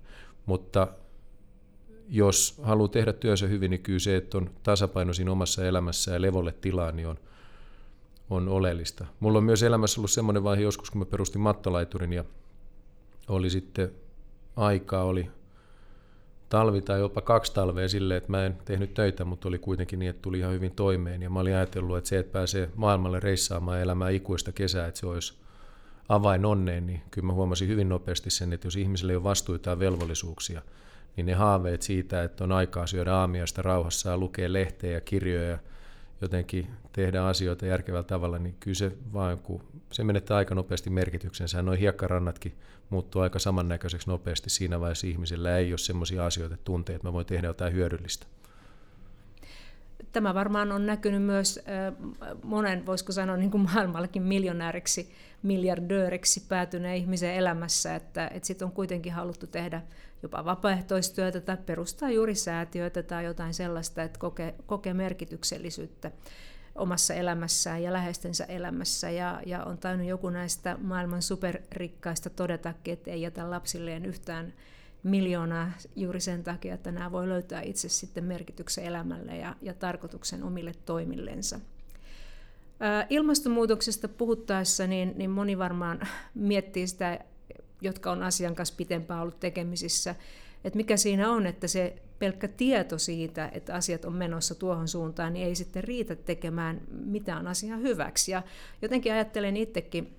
mutta 0.45 0.87
jos 2.09 2.59
haluaa 2.63 2.87
tehdä 2.87 3.13
työnsä 3.13 3.47
hyvin, 3.47 3.71
niin 3.71 3.83
kyllä 3.83 3.99
se, 3.99 4.15
että 4.15 4.37
on 4.37 4.49
tasapaino 4.63 5.13
siinä 5.13 5.31
omassa 5.31 5.65
elämässä 5.65 6.11
ja 6.11 6.21
levolle 6.21 6.51
tilaa, 6.51 6.91
niin 6.91 7.07
on, 7.07 7.17
on 8.29 8.49
oleellista. 8.49 9.05
Mulla 9.19 9.37
on 9.37 9.43
myös 9.43 9.63
elämässä 9.63 9.99
ollut 9.99 10.11
semmoinen 10.11 10.43
vaihe 10.43 10.61
joskus, 10.61 10.91
kun 10.91 10.99
mä 10.99 11.05
perustin 11.05 11.41
mattolaiturin 11.41 12.13
ja 12.13 12.23
oli 13.27 13.49
sitten 13.49 13.91
aikaa, 14.55 15.03
oli 15.03 15.29
talvi 16.55 16.81
tai 16.81 16.99
jopa 16.99 17.21
kaksi 17.21 17.53
talvea 17.53 17.89
silleen, 17.89 18.17
että 18.17 18.31
mä 18.31 18.45
en 18.45 18.57
tehnyt 18.65 18.93
töitä, 18.93 19.25
mutta 19.25 19.47
oli 19.47 19.59
kuitenkin 19.59 19.99
niin, 19.99 20.09
että 20.09 20.21
tuli 20.21 20.39
ihan 20.39 20.53
hyvin 20.53 20.71
toimeen. 20.71 21.21
Ja 21.21 21.29
mä 21.29 21.39
olin 21.39 21.55
ajatellut, 21.55 21.97
että 21.97 22.07
se, 22.07 22.19
että 22.19 22.31
pääsee 22.31 22.69
maailmalle 22.75 23.19
reissaamaan 23.19 23.77
ja 23.77 23.83
elämään 23.83 24.13
ikuista 24.13 24.51
kesää, 24.51 24.87
että 24.87 24.99
se 24.99 25.07
olisi 25.07 25.33
avain 26.09 26.45
onneen, 26.45 26.87
niin 26.87 27.01
kyllä 27.11 27.25
mä 27.25 27.33
huomasin 27.33 27.67
hyvin 27.67 27.89
nopeasti 27.89 28.29
sen, 28.29 28.53
että 28.53 28.67
jos 28.67 28.75
ihmiselle 28.75 29.13
ei 29.13 29.15
ole 29.15 29.23
vastuita 29.23 29.69
ja 29.69 29.79
velvollisuuksia, 29.79 30.61
niin 31.15 31.25
ne 31.25 31.33
haaveet 31.33 31.81
siitä, 31.81 32.23
että 32.23 32.43
on 32.43 32.51
aikaa 32.51 32.87
syödä 32.87 33.13
aamiaista 33.13 33.61
rauhassa 33.61 34.09
ja 34.09 34.17
lukea 34.17 34.53
lehteä 34.53 34.91
ja 34.91 35.01
kirjoja 35.01 35.49
ja 35.49 35.59
jotenkin 36.21 36.67
tehdä 36.93 37.23
asioita 37.23 37.65
järkevällä 37.65 38.03
tavalla, 38.03 38.39
niin 38.39 38.55
kyllä 38.59 38.75
se 38.75 38.91
vaan, 39.13 39.37
kun 39.37 39.63
se 39.91 40.03
menettää 40.03 40.37
aika 40.37 40.55
nopeasti 40.55 40.89
merkityksensä. 40.89 41.61
Noin 41.61 41.79
hiekkarannatkin 41.79 42.55
muuttuu 42.89 43.21
aika 43.21 43.39
samannäköiseksi 43.39 44.09
nopeasti 44.09 44.49
siinä 44.49 44.79
vaiheessa 44.79 45.07
ihmisillä 45.07 45.57
ei 45.57 45.71
ole 45.71 45.77
sellaisia 45.77 46.25
asioita, 46.25 46.53
että 46.53 46.65
tuntee, 46.65 46.95
että 46.95 47.07
mä 47.07 47.13
voin 47.13 47.25
tehdä 47.25 47.47
jotain 47.47 47.73
hyödyllistä. 47.73 48.25
Tämä 50.11 50.33
varmaan 50.33 50.71
on 50.71 50.85
näkynyt 50.85 51.23
myös 51.23 51.59
monen, 52.43 52.85
voisiko 52.85 53.11
sanoa 53.11 53.37
niin 53.37 53.51
kuin 53.51 53.63
maailmallakin 53.73 54.23
miljonääriksi, 54.23 55.11
miljardööriksi 55.43 56.43
päätyneen 56.49 56.97
ihmisen 56.97 57.33
elämässä, 57.33 57.95
että, 57.95 58.27
että 58.27 58.47
sitten 58.47 58.65
on 58.65 58.71
kuitenkin 58.71 59.13
haluttu 59.13 59.47
tehdä 59.47 59.81
jopa 60.25 60.45
vapaaehtoistyötä 60.45 61.41
tai 61.41 61.57
perustaa 61.65 62.09
juuri 62.09 62.35
säätiöitä 62.35 63.03
tai 63.03 63.25
jotain 63.25 63.53
sellaista, 63.53 64.03
että 64.03 64.19
kokee, 64.19 64.55
kokee 64.65 64.93
merkityksellisyyttä 64.93 66.11
omassa 66.75 67.13
elämässään 67.13 67.83
ja 67.83 67.93
läheistensä 67.93 68.43
elämässä. 68.43 69.09
Ja, 69.09 69.41
ja 69.45 69.63
on 69.63 69.77
tainnut 69.77 70.07
joku 70.07 70.29
näistä 70.29 70.77
maailman 70.81 71.21
superrikkaista 71.21 72.29
todetakin, 72.29 72.93
että 72.93 73.11
ei 73.11 73.21
jätä 73.21 73.49
lapsilleen 73.49 74.05
yhtään 74.05 74.53
miljoonaa 75.03 75.71
juuri 75.95 76.19
sen 76.19 76.43
takia, 76.43 76.73
että 76.73 76.91
nämä 76.91 77.11
voi 77.11 77.29
löytää 77.29 77.61
itse 77.61 77.89
sitten 77.89 78.23
merkityksen 78.23 78.85
elämälle 78.85 79.37
ja, 79.37 79.55
ja 79.61 79.73
tarkoituksen 79.73 80.43
omille 80.43 80.71
toimillensa. 80.85 81.59
Ilmastonmuutoksesta 83.09 84.07
puhuttaessa 84.07 84.87
niin, 84.87 85.13
niin 85.15 85.29
moni 85.29 85.57
varmaan 85.57 86.07
miettii 86.33 86.87
sitä, 86.87 87.19
jotka 87.81 88.11
on 88.11 88.23
asian 88.23 88.55
kanssa 88.55 88.75
pitempään 88.77 89.21
ollut 89.21 89.39
tekemisissä, 89.39 90.15
että 90.63 90.77
mikä 90.77 90.97
siinä 90.97 91.31
on, 91.31 91.45
että 91.47 91.67
se 91.67 91.95
pelkkä 92.19 92.47
tieto 92.47 92.97
siitä, 92.97 93.49
että 93.53 93.75
asiat 93.75 94.05
on 94.05 94.13
menossa 94.13 94.55
tuohon 94.55 94.87
suuntaan, 94.87 95.33
niin 95.33 95.47
ei 95.47 95.55
sitten 95.55 95.83
riitä 95.83 96.15
tekemään 96.15 96.81
mitään 96.91 97.47
asiaa 97.47 97.77
hyväksi. 97.77 98.31
Ja 98.31 98.43
jotenkin 98.81 99.13
ajattelen 99.13 99.57
itsekin, 99.57 100.15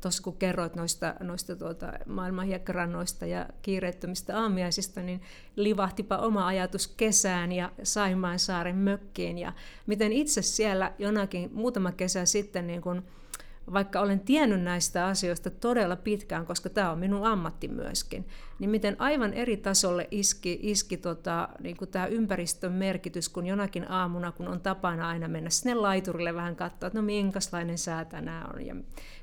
tuossa 0.00 0.22
kun 0.22 0.36
kerroit 0.36 0.74
noista, 0.74 1.14
noista 1.20 1.56
tuota, 1.56 1.92
maailman 2.06 2.48
ja 2.50 3.46
kiireettömistä 3.62 4.40
aamiaisista, 4.40 5.02
niin 5.02 5.20
livahtipa 5.56 6.16
oma 6.16 6.46
ajatus 6.46 6.88
kesään 6.88 7.52
ja 7.52 7.72
Saimaan 7.82 8.38
saaren 8.38 8.76
mökkiin. 8.76 9.38
Ja 9.38 9.52
miten 9.86 10.12
itse 10.12 10.42
siellä 10.42 10.92
jonakin 10.98 11.50
muutama 11.52 11.92
kesä 11.92 12.26
sitten 12.26 12.66
niin 12.66 12.82
kun 12.82 13.02
vaikka 13.72 14.00
olen 14.00 14.20
tiennyt 14.20 14.62
näistä 14.62 15.06
asioista 15.06 15.50
todella 15.50 15.96
pitkään, 15.96 16.46
koska 16.46 16.70
tämä 16.70 16.90
on 16.90 16.98
minun 16.98 17.26
ammatti 17.26 17.68
myöskin, 17.68 18.28
niin 18.58 18.70
miten 18.70 18.96
aivan 18.98 19.32
eri 19.32 19.56
tasolle 19.56 20.08
iski, 20.10 20.58
iski 20.62 20.96
tota, 20.96 21.48
niin 21.60 21.76
kuin 21.76 21.90
tämä 21.90 22.06
ympäristön 22.06 22.72
merkitys, 22.72 23.28
kun 23.28 23.46
jonakin 23.46 23.90
aamuna, 23.90 24.32
kun 24.32 24.48
on 24.48 24.60
tapana 24.60 25.08
aina 25.08 25.28
mennä 25.28 25.50
sinne 25.50 25.74
laiturille 25.74 26.34
vähän 26.34 26.56
katsoa, 26.56 26.86
että 26.86 26.98
no 26.98 27.02
minkälainen 27.02 27.78
sää 27.78 28.04
tänään 28.04 28.54
on, 28.54 28.66
ja 28.66 28.76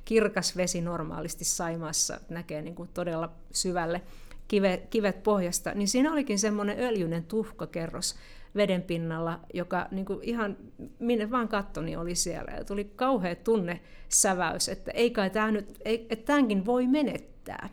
kirkas 0.05 0.57
vesi 0.57 0.81
normaalisti 0.81 1.45
Saimaassa 1.45 2.19
näkee 2.29 2.61
niin 2.61 2.75
kuin 2.75 2.89
todella 2.93 3.29
syvälle 3.51 4.01
kivet, 4.47 4.87
kivet 4.89 5.23
pohjasta, 5.23 5.71
niin 5.71 5.87
siinä 5.87 6.11
olikin 6.11 6.39
semmoinen 6.39 6.79
öljyinen 6.79 7.23
tuhkakerros, 7.23 8.15
veden 8.55 8.81
pinnalla, 8.81 9.39
joka 9.53 9.87
niin 9.91 10.05
kuin 10.05 10.19
ihan 10.21 10.57
minne 10.99 11.31
vaan 11.31 11.47
kattoni 11.47 11.95
oli 11.95 12.15
siellä. 12.15 12.51
Ja 12.51 12.63
tuli 12.63 12.91
kauhea 12.95 13.35
tunne 13.35 13.79
säväys, 14.09 14.69
että 14.69 14.91
ei 14.91 15.11
kai 15.11 15.29
tämä 15.29 15.51
nyt, 15.51 15.79
ei, 15.85 16.07
että 16.09 16.25
tämänkin 16.25 16.65
voi 16.65 16.87
menettää. 16.87 17.69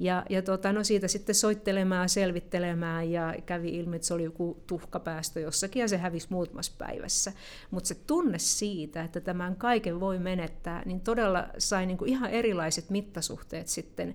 Ja, 0.00 0.24
ja 0.30 0.42
tota, 0.42 0.72
no 0.72 0.84
siitä 0.84 1.08
sitten 1.08 1.34
soittelemaan, 1.34 2.08
selvittelemään 2.08 3.10
ja 3.10 3.34
kävi 3.46 3.68
ilmi, 3.68 3.96
että 3.96 4.08
se 4.08 4.14
oli 4.14 4.24
joku 4.24 4.62
tuhkapäästö 4.66 5.40
jossakin 5.40 5.80
ja 5.80 5.88
se 5.88 5.96
hävisi 5.96 6.26
muutamassa 6.30 6.72
päivässä. 6.78 7.32
Mutta 7.70 7.88
se 7.88 7.94
tunne 7.94 8.38
siitä, 8.38 9.02
että 9.02 9.20
tämän 9.20 9.56
kaiken 9.56 10.00
voi 10.00 10.18
menettää, 10.18 10.82
niin 10.84 11.00
todella 11.00 11.48
sai 11.58 11.86
niin 11.86 11.98
kuin 11.98 12.10
ihan 12.10 12.30
erilaiset 12.30 12.90
mittasuhteet 12.90 13.68
sitten 13.68 14.14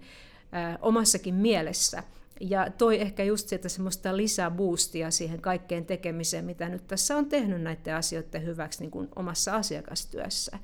omassakin 0.81 1.35
mielessä 1.35 2.03
ja 2.49 2.71
toi 2.77 3.01
ehkä 3.01 3.23
just 3.23 3.47
sieltä 3.47 3.69
semmoista 3.69 4.17
lisäboostia 4.17 5.11
siihen 5.11 5.41
kaikkeen 5.41 5.85
tekemiseen, 5.85 6.45
mitä 6.45 6.69
nyt 6.69 6.87
tässä 6.87 7.17
on 7.17 7.25
tehnyt 7.25 7.61
näiden 7.61 7.95
asioiden 7.95 8.45
hyväksi 8.45 8.81
niin 8.81 8.91
kuin 8.91 9.09
omassa 9.15 9.55
asiakastyössä. 9.55 10.59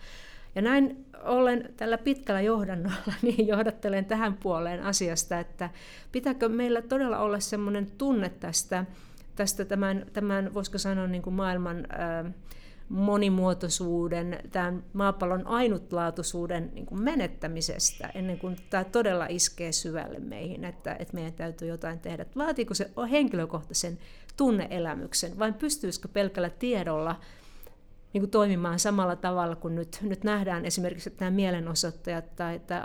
Ja 0.55 0.61
näin 0.61 1.05
ollen 1.23 1.73
tällä 1.77 1.97
pitkällä 1.97 2.41
johdannolla 2.41 3.13
niin 3.21 3.47
johdattelen 3.47 4.05
tähän 4.05 4.33
puoleen 4.33 4.83
asiasta, 4.83 5.39
että 5.39 5.69
pitääkö 6.11 6.49
meillä 6.49 6.81
todella 6.81 7.19
olla 7.19 7.39
semmoinen 7.39 7.91
tunne 7.97 8.29
tästä, 8.29 8.85
tästä 9.35 9.65
tämän, 9.65 10.05
tämän 10.13 10.53
voisiko 10.53 10.77
sanoa 10.77 11.07
niin 11.07 11.21
kuin 11.21 11.33
maailman 11.33 11.85
ää, 11.89 12.31
monimuotoisuuden, 12.89 14.39
tämän 14.51 14.83
maapallon 14.93 15.47
ainutlaatuisuuden 15.47 16.71
niin 16.73 16.85
kuin 16.85 17.01
menettämisestä 17.01 18.09
ennen 18.15 18.39
kuin 18.39 18.55
tämä 18.69 18.83
todella 18.83 19.25
iskee 19.29 19.71
syvälle 19.71 20.19
meihin, 20.19 20.65
että, 20.65 20.95
että 20.99 21.13
meidän 21.13 21.33
täytyy 21.33 21.67
jotain 21.67 21.99
tehdä. 21.99 22.25
Vaatiiko 22.35 22.73
se 22.73 22.91
henkilökohtaisen 23.11 23.99
tunneelämyksen 24.37 25.39
vai 25.39 25.53
pystyisikö 25.53 26.07
pelkällä 26.07 26.49
tiedolla 26.49 27.15
niin 28.13 28.21
kuin 28.21 28.31
toimimaan 28.31 28.79
samalla 28.79 29.15
tavalla 29.15 29.55
kuin 29.55 29.75
nyt, 29.75 29.99
nyt 30.01 30.23
nähdään 30.23 30.65
esimerkiksi 30.65 31.09
että 31.09 31.25
nämä 31.25 31.35
mielenosoittajat 31.35 32.35
tai, 32.35 32.59
tai 32.59 32.81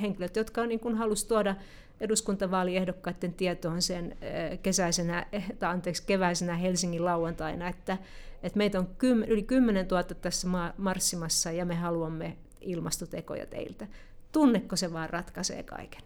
henkilöt, 0.00 0.36
jotka 0.36 0.60
on, 0.60 0.68
niin 0.68 0.80
kuin 0.80 0.94
halusi 0.94 1.28
tuoda 1.28 1.54
eduskuntavaaliehdokkaiden 2.00 3.34
tietoon 3.34 3.82
sen 3.82 4.16
eh, 4.20 4.58
kesäisenä, 4.62 5.26
eh, 5.32 5.52
tai 5.58 5.70
anteeksi, 5.70 6.06
keväisenä 6.06 6.56
Helsingin 6.56 7.04
lauantaina, 7.04 7.68
että, 7.68 7.98
että 8.42 8.58
meitä 8.58 8.78
on 8.78 8.86
kym, 8.86 9.22
yli 9.22 9.42
10 9.42 9.86
000 9.88 10.02
tässä 10.02 10.48
marssimassa 10.76 11.52
ja 11.52 11.64
me 11.64 11.74
haluamme 11.74 12.36
ilmastotekoja 12.60 13.46
teiltä. 13.46 13.86
Tunneko 14.32 14.76
se 14.76 14.92
vaan 14.92 15.10
ratkaisee 15.10 15.62
kaiken? 15.62 16.02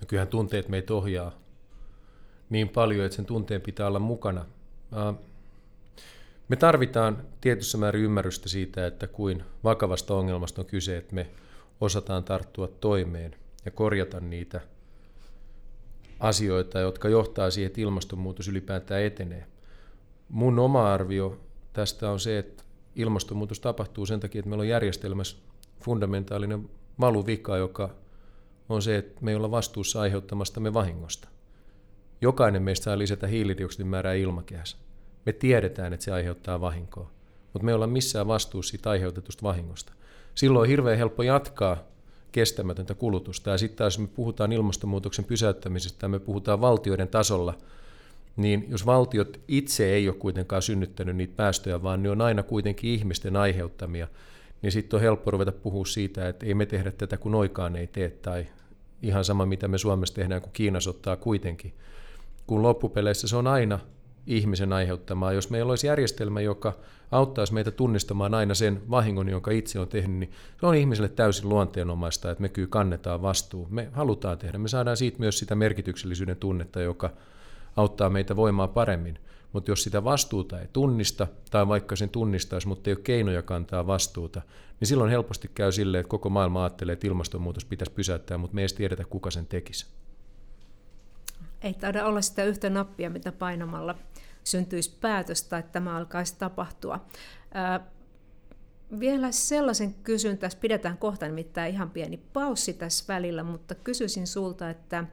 No 0.00 0.06
kyllähän 0.06 0.28
tunteet 0.28 0.68
meitä 0.68 0.94
ohjaa 0.94 1.32
niin 2.50 2.68
paljon, 2.68 3.04
että 3.04 3.16
sen 3.16 3.26
tunteen 3.26 3.60
pitää 3.60 3.86
olla 3.86 3.98
mukana. 3.98 4.46
Me 6.48 6.56
tarvitaan 6.56 7.26
tietyssä 7.40 7.78
määrin 7.78 8.04
ymmärrystä 8.04 8.48
siitä, 8.48 8.86
että 8.86 9.06
kuin 9.06 9.42
vakavasta 9.64 10.14
ongelmasta 10.14 10.60
on 10.62 10.66
kyse, 10.66 10.96
että 10.96 11.14
me 11.14 11.30
osataan 11.80 12.24
tarttua 12.24 12.68
toimeen 12.68 13.36
ja 13.64 13.70
korjata 13.70 14.20
niitä 14.20 14.60
asioita, 16.20 16.80
jotka 16.80 17.08
johtaa 17.08 17.50
siihen, 17.50 17.66
että 17.66 17.80
ilmastonmuutos 17.80 18.48
ylipäätään 18.48 19.02
etenee. 19.02 19.46
Mun 20.28 20.58
oma 20.58 20.94
arvio 20.94 21.40
tästä 21.72 22.10
on 22.10 22.20
se, 22.20 22.38
että 22.38 22.64
ilmastonmuutos 22.96 23.60
tapahtuu 23.60 24.06
sen 24.06 24.20
takia, 24.20 24.38
että 24.38 24.48
meillä 24.48 24.62
on 24.62 24.68
järjestelmässä 24.68 25.36
fundamentaalinen 25.80 26.70
valuvika, 27.00 27.56
joka 27.56 27.90
on 28.68 28.82
se, 28.82 28.96
että 28.96 29.24
me 29.24 29.30
ei 29.30 29.36
olla 29.36 29.50
vastuussa 29.50 30.00
aiheuttamastamme 30.00 30.74
vahingosta. 30.74 31.28
Jokainen 32.20 32.62
meistä 32.62 32.84
saa 32.84 32.98
lisätä 32.98 33.26
hiilidioksidin 33.26 33.86
määrää 33.86 34.14
ilmakehässä. 34.14 34.83
Me 35.26 35.32
tiedetään, 35.32 35.92
että 35.92 36.04
se 36.04 36.12
aiheuttaa 36.12 36.60
vahinkoa, 36.60 37.10
mutta 37.52 37.64
me 37.64 37.70
ei 37.70 37.74
olla 37.74 37.86
missään 37.86 38.26
vastuussa 38.26 38.70
siitä 38.70 38.90
aiheutetusta 38.90 39.42
vahingosta. 39.42 39.92
Silloin 40.34 40.62
on 40.62 40.68
hirveän 40.68 40.98
helppo 40.98 41.22
jatkaa 41.22 41.76
kestämätöntä 42.32 42.94
kulutusta. 42.94 43.50
Ja 43.50 43.58
sitten 43.58 43.78
taas 43.78 43.98
me 43.98 44.06
puhutaan 44.06 44.52
ilmastonmuutoksen 44.52 45.24
pysäyttämisestä 45.24 46.04
ja 46.04 46.08
me 46.08 46.18
puhutaan 46.18 46.60
valtioiden 46.60 47.08
tasolla, 47.08 47.54
niin 48.36 48.66
jos 48.68 48.86
valtiot 48.86 49.40
itse 49.48 49.92
ei 49.92 50.08
ole 50.08 50.16
kuitenkaan 50.16 50.62
synnyttänyt 50.62 51.16
niitä 51.16 51.32
päästöjä, 51.36 51.82
vaan 51.82 52.02
ne 52.02 52.10
on 52.10 52.20
aina 52.20 52.42
kuitenkin 52.42 52.90
ihmisten 52.90 53.36
aiheuttamia, 53.36 54.08
niin 54.62 54.72
sitten 54.72 54.96
on 54.96 55.00
helppo 55.00 55.30
ruveta 55.30 55.52
puhua 55.52 55.86
siitä, 55.86 56.28
että 56.28 56.46
ei 56.46 56.54
me 56.54 56.66
tehdä 56.66 56.90
tätä 56.90 57.16
kun 57.16 57.34
oikeaan 57.34 57.76
ei 57.76 57.86
tee, 57.86 58.10
tai 58.10 58.46
ihan 59.02 59.24
sama 59.24 59.46
mitä 59.46 59.68
me 59.68 59.78
Suomessa 59.78 60.14
tehdään, 60.14 60.42
kun 60.42 60.52
Kiinassa 60.52 60.90
ottaa 60.90 61.16
kuitenkin. 61.16 61.74
Kun 62.46 62.62
loppupeleissä 62.62 63.28
se 63.28 63.36
on 63.36 63.46
aina 63.46 63.78
ihmisen 64.26 64.72
aiheuttamaa. 64.72 65.32
Jos 65.32 65.50
meillä 65.50 65.70
olisi 65.70 65.86
järjestelmä, 65.86 66.40
joka 66.40 66.72
auttaisi 67.10 67.54
meitä 67.54 67.70
tunnistamaan 67.70 68.34
aina 68.34 68.54
sen 68.54 68.82
vahingon, 68.90 69.28
jonka 69.28 69.50
itse 69.50 69.78
on 69.80 69.88
tehnyt, 69.88 70.18
niin 70.18 70.32
se 70.60 70.66
on 70.66 70.74
ihmiselle 70.74 71.08
täysin 71.08 71.48
luonteenomaista, 71.48 72.30
että 72.30 72.42
me 72.42 72.48
kyllä 72.48 72.68
kannetaan 72.68 73.22
vastuu. 73.22 73.66
Me 73.70 73.88
halutaan 73.92 74.38
tehdä. 74.38 74.58
Me 74.58 74.68
saadaan 74.68 74.96
siitä 74.96 75.18
myös 75.18 75.38
sitä 75.38 75.54
merkityksellisyyden 75.54 76.36
tunnetta, 76.36 76.80
joka 76.80 77.10
auttaa 77.76 78.10
meitä 78.10 78.36
voimaa 78.36 78.68
paremmin. 78.68 79.18
Mutta 79.52 79.70
jos 79.70 79.82
sitä 79.82 80.04
vastuuta 80.04 80.60
ei 80.60 80.68
tunnista, 80.72 81.26
tai 81.50 81.68
vaikka 81.68 81.96
sen 81.96 82.08
tunnistaisi, 82.08 82.68
mutta 82.68 82.90
ei 82.90 82.94
ole 82.94 83.02
keinoja 83.04 83.42
kantaa 83.42 83.86
vastuuta, 83.86 84.42
niin 84.80 84.88
silloin 84.88 85.10
helposti 85.10 85.50
käy 85.54 85.72
silleen, 85.72 86.00
että 86.00 86.10
koko 86.10 86.28
maailma 86.28 86.64
ajattelee, 86.64 86.92
että 86.92 87.06
ilmastonmuutos 87.06 87.64
pitäisi 87.64 87.92
pysäyttää, 87.92 88.38
mutta 88.38 88.54
me 88.54 88.60
ei 88.60 88.62
edes 88.62 88.72
tiedetä, 88.72 89.04
kuka 89.04 89.30
sen 89.30 89.46
tekisi. 89.46 89.86
Ei 91.62 91.74
taida 91.74 92.06
olla 92.06 92.22
sitä 92.22 92.44
yhtä 92.44 92.70
nappia, 92.70 93.10
mitä 93.10 93.32
painamalla 93.32 93.94
syntyisi 94.44 94.98
päätös 95.00 95.42
tai 95.42 95.60
että 95.60 95.72
tämä 95.72 95.96
alkaisi 95.96 96.36
tapahtua. 96.38 97.06
Ää, 97.54 97.86
vielä 99.00 99.32
sellaisen 99.32 99.94
kysyn, 99.94 100.38
tässä 100.38 100.58
pidetään 100.58 100.98
kohta 100.98 101.26
nimittäin 101.26 101.74
ihan 101.74 101.90
pieni 101.90 102.16
paussi 102.16 102.72
tässä 102.72 103.04
välillä, 103.08 103.42
mutta 103.42 103.74
kysyisin 103.74 104.26
sulta, 104.26 104.70
että 104.70 105.04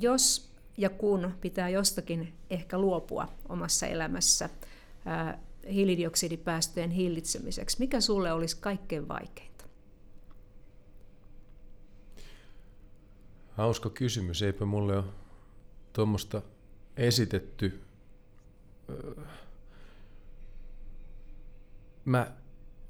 jos 0.00 0.50
ja 0.76 0.90
kun 0.90 1.32
pitää 1.40 1.68
jostakin 1.68 2.32
ehkä 2.50 2.78
luopua 2.78 3.28
omassa 3.48 3.86
elämässä 3.86 4.50
ää, 5.04 5.38
hiilidioksidipäästöjen 5.72 6.90
hillitsemiseksi, 6.90 7.76
mikä 7.78 8.00
sulle 8.00 8.32
olisi 8.32 8.56
kaikkein 8.60 9.08
vaikeinta? 9.08 9.64
Hauska 13.52 13.90
kysymys. 13.90 14.42
Eipä 14.42 14.64
mulle 14.64 14.96
ole 14.96 15.04
tuommoista 15.92 16.42
esitetty. 16.96 17.80
Mä 22.04 22.32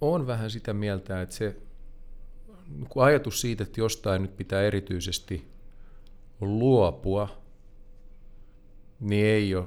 oon 0.00 0.26
vähän 0.26 0.50
sitä 0.50 0.74
mieltä, 0.74 1.22
että 1.22 1.34
se 1.34 1.56
kun 2.88 3.04
ajatus 3.04 3.40
siitä, 3.40 3.62
että 3.64 3.80
jostain 3.80 4.22
nyt 4.22 4.36
pitää 4.36 4.62
erityisesti 4.62 5.48
luopua, 6.40 7.42
niin 9.00 9.26
ei 9.26 9.54
ole 9.54 9.66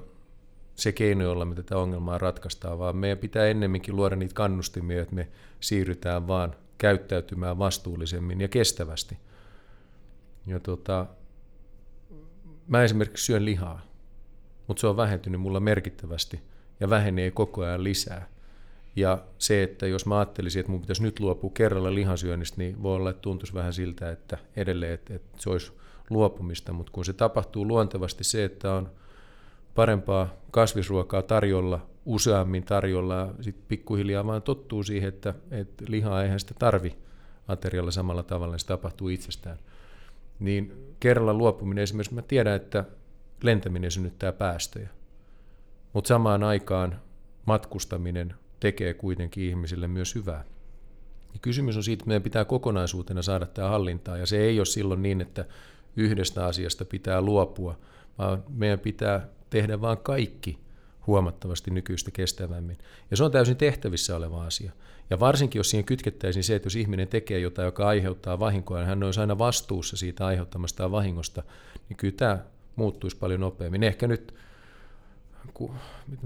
se 0.76 0.92
keino, 0.92 1.24
jolla 1.24 1.46
me 1.46 1.56
tätä 1.56 1.78
ongelmaa 1.78 2.18
ratkaistaan, 2.18 2.80
vaan 2.80 2.98
meidän 2.98 3.18
pitää 3.18 3.46
ennemminkin 3.46 3.96
luoda 3.96 4.16
niitä 4.16 4.34
kannustimia, 4.34 5.02
että 5.02 5.16
me 5.16 5.30
siirrytään 5.60 6.28
vaan 6.28 6.56
käyttäytymään 6.78 7.60
vastuullisemmin 7.60 8.42
ja 8.42 8.48
kestävästi. 8.48 9.18
Ja 10.48 10.60
tota, 10.60 11.06
mä 12.68 12.84
esimerkiksi 12.84 13.26
syön 13.26 13.46
lihaa, 13.46 13.82
mutta 14.68 14.82
se 14.82 14.88
on 14.88 14.98
vähentynyt 14.98 15.42
mulla 15.42 15.60
merkittävästi 15.60 16.40
ja 16.80 16.90
vähenee 16.90 17.32
koko 17.32 17.62
ajan 17.62 17.84
lisää. 17.84 18.28
Ja 18.96 19.18
se, 19.38 19.64
että 19.64 19.88
jos 19.88 20.06
mä 20.06 20.18
ajattelisin, 20.18 20.60
että 20.60 20.72
mun 20.72 20.82
pitäisi 20.82 21.04
nyt 21.04 21.20
luopua 21.20 21.52
kerralla 21.54 21.96
lihansyönnistä, 21.96 22.58
niin 22.58 22.84
voi 22.84 22.96
olla, 22.96 23.10
että 23.10 23.22
tuntuisi 23.22 23.54
vähän 23.54 23.74
siltä, 23.74 24.12
että 24.12 24.38
edelleen, 24.56 24.94
että, 24.94 25.14
että 25.14 25.38
se 25.42 25.50
olisi 25.50 25.72
luopumista, 26.10 26.74
mutta 26.74 26.92
kun 26.92 27.06
se 27.06 27.14
tapahtuu 27.14 27.68
luontevasti 27.68 28.24
se, 28.24 28.44
että 28.44 28.74
on 28.74 28.90
parempaa 29.76 30.34
kasvisruokaa 30.52 31.22
tarjolla, 31.22 31.86
useammin 32.06 32.64
tarjolla, 32.64 33.34
sitten 33.42 33.66
pikkuhiljaa 33.68 34.28
vaan 34.28 34.42
tottuu 34.42 34.84
siihen, 34.84 35.10
että, 35.10 35.34
että 35.52 35.86
lihaa 35.88 36.24
eihän 36.24 36.40
sitä 36.40 36.54
tarvi 36.60 36.96
aterialla 37.48 37.92
samalla 37.92 38.24
tavalla, 38.24 38.54
niin 38.54 38.60
se 38.60 38.68
tapahtuu 38.68 39.10
itsestään. 39.10 39.58
Niin 40.40 40.94
kerralla 41.00 41.34
luopuminen 41.34 41.84
esimerkiksi, 41.84 42.16
mä 42.16 42.22
tiedän, 42.22 42.56
että 42.56 42.86
lentäminen 43.44 43.92
synnyttää 43.92 44.32
päästöjä, 44.32 44.90
mutta 45.94 46.08
samaan 46.08 46.44
aikaan 46.44 47.00
matkustaminen 47.46 48.34
tekee 48.60 48.94
kuitenkin 48.94 49.44
ihmisille 49.44 49.88
myös 49.88 50.16
hyvää. 50.16 50.44
Ja 51.34 51.40
kysymys 51.42 51.78
on 51.78 51.84
siitä, 51.84 52.02
että 52.02 52.08
meidän 52.08 52.24
pitää 52.24 52.46
kokonaisuutena 52.46 53.22
saada 53.22 53.46
tämä 53.46 53.70
hallintaa, 53.70 54.18
ja 54.18 54.26
se 54.26 54.38
ei 54.38 54.60
ole 54.60 54.66
silloin 54.66 55.02
niin, 55.02 55.22
että 55.22 55.46
yhdestä 55.96 56.46
asiasta 56.46 56.86
pitää 56.86 57.22
luopua, 57.22 57.78
vaan 58.18 58.44
meidän 58.50 58.80
pitää 58.80 59.28
tehdä 59.50 59.82
vaan 59.82 59.98
kaikki 59.98 60.60
huomattavasti 61.08 61.72
nykyistä 61.72 62.12
kestävämmin. 62.12 62.78
Ja 63.12 63.18
se 63.18 63.24
on 63.24 63.32
täysin 63.32 63.58
tehtävissä 63.58 64.16
oleva 64.16 64.46
asia. 64.46 64.72
Ja 65.10 65.20
varsinkin, 65.20 65.60
jos 65.60 65.70
siihen 65.70 65.86
kytkettäisiin 65.86 66.44
se, 66.44 66.56
että 66.56 66.66
jos 66.66 66.76
ihminen 66.76 67.08
tekee 67.08 67.40
jotain, 67.40 67.66
joka 67.66 67.88
aiheuttaa 67.88 68.40
vahinkoa, 68.40 68.80
ja 68.80 68.86
hän 68.86 69.04
olisi 69.04 69.20
aina 69.20 69.38
vastuussa 69.38 69.98
siitä 69.98 70.26
aiheuttamastaan 70.26 70.92
vahingosta, 70.92 71.44
niin 71.90 71.98
kyllä 71.98 72.14
tämä 72.18 72.40
muuttuisi 72.76 73.18
paljon 73.18 73.40
nopeammin. 73.40 73.84
Ehkä 73.84 74.08
nyt, 74.08 74.36
kun, 75.54 75.76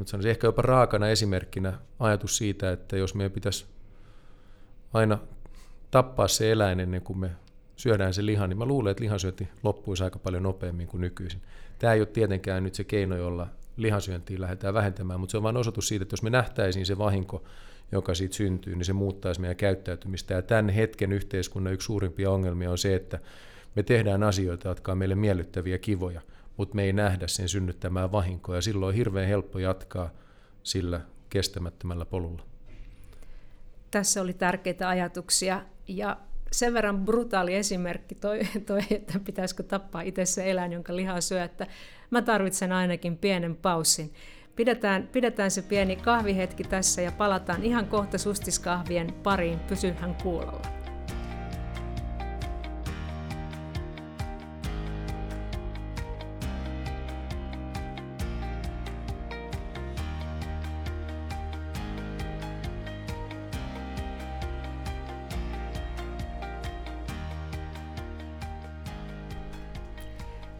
sanoisin, 0.05 0.31
ehkä 0.31 0.47
jopa 0.47 0.61
raakana 0.61 1.07
esimerkkinä 1.07 1.73
ajatus 1.99 2.37
siitä, 2.37 2.71
että 2.71 2.97
jos 2.97 3.15
meidän 3.15 3.31
pitäisi 3.31 3.65
aina 4.93 5.17
tappaa 5.91 6.27
se 6.27 6.51
eläin 6.51 6.79
ennen 6.79 7.01
kuin 7.01 7.19
me 7.19 7.31
syödään 7.75 8.13
se 8.13 8.25
liha, 8.25 8.47
niin 8.47 8.57
mä 8.57 8.65
luulen, 8.65 8.91
että 8.91 9.03
lihansyönti 9.03 9.47
loppuisi 9.63 10.03
aika 10.03 10.19
paljon 10.19 10.43
nopeammin 10.43 10.87
kuin 10.87 11.01
nykyisin. 11.01 11.41
Tämä 11.79 11.93
ei 11.93 11.99
ole 11.99 12.07
tietenkään 12.07 12.63
nyt 12.63 12.75
se 12.75 12.83
keino, 12.83 13.17
jolla 13.17 13.47
lihansyöntiin 13.77 14.41
lähdetään 14.41 14.73
vähentämään, 14.73 15.19
mutta 15.19 15.31
se 15.31 15.37
on 15.37 15.43
vain 15.43 15.57
osoitus 15.57 15.87
siitä, 15.87 16.03
että 16.03 16.13
jos 16.13 16.23
me 16.23 16.29
nähtäisiin 16.29 16.85
se 16.85 16.97
vahinko, 16.97 17.43
joka 17.91 18.15
siitä 18.15 18.35
syntyy, 18.35 18.75
niin 18.75 18.85
se 18.85 18.93
muuttaisi 18.93 19.41
meidän 19.41 19.57
käyttäytymistä. 19.57 20.33
Ja 20.33 20.41
tämän 20.41 20.69
hetken 20.69 21.13
yhteiskunnan 21.13 21.73
yksi 21.73 21.85
suurimpia 21.85 22.31
ongelmia 22.31 22.71
on 22.71 22.77
se, 22.77 22.95
että 22.95 23.19
me 23.75 23.83
tehdään 23.83 24.23
asioita, 24.23 24.67
jotka 24.67 24.91
on 24.91 24.97
meille 24.97 25.15
miellyttäviä 25.15 25.77
kivoja, 25.77 26.21
mutta 26.57 26.75
me 26.75 26.83
ei 26.83 26.93
nähdä 26.93 27.27
sen 27.27 27.49
synnyttämään 27.49 28.11
vahinkoa, 28.11 28.55
ja 28.55 28.61
silloin 28.61 28.89
on 28.89 28.95
hirveän 28.95 29.27
helppo 29.27 29.59
jatkaa 29.59 30.09
sillä 30.63 31.01
kestämättömällä 31.29 32.05
polulla. 32.05 32.43
Tässä 33.91 34.21
oli 34.21 34.33
tärkeitä 34.33 34.89
ajatuksia, 34.89 35.61
ja 35.87 36.17
sen 36.51 36.73
verran 36.73 37.05
brutaali 37.05 37.55
esimerkki 37.55 38.15
toi, 38.15 38.39
toi, 38.65 38.81
että 38.89 39.19
pitäisikö 39.19 39.63
tappaa 39.63 40.01
itse 40.01 40.25
se 40.25 40.51
eläin, 40.51 40.71
jonka 40.71 40.95
lihaa 40.95 41.21
syö, 41.21 41.43
että 41.43 41.67
mä 42.09 42.21
tarvitsen 42.21 42.71
ainakin 42.71 43.17
pienen 43.17 43.55
paussin. 43.55 44.13
Pidetään, 44.55 45.07
pidetään 45.07 45.51
se 45.51 45.61
pieni 45.61 45.95
kahvihetki 45.95 46.63
tässä 46.63 47.01
ja 47.01 47.11
palataan 47.11 47.63
ihan 47.63 47.87
kohta 47.87 48.17
sustiskahvien 48.17 49.13
pariin. 49.13 49.59
Pysyhän 49.59 50.15
kuulolla. 50.23 50.76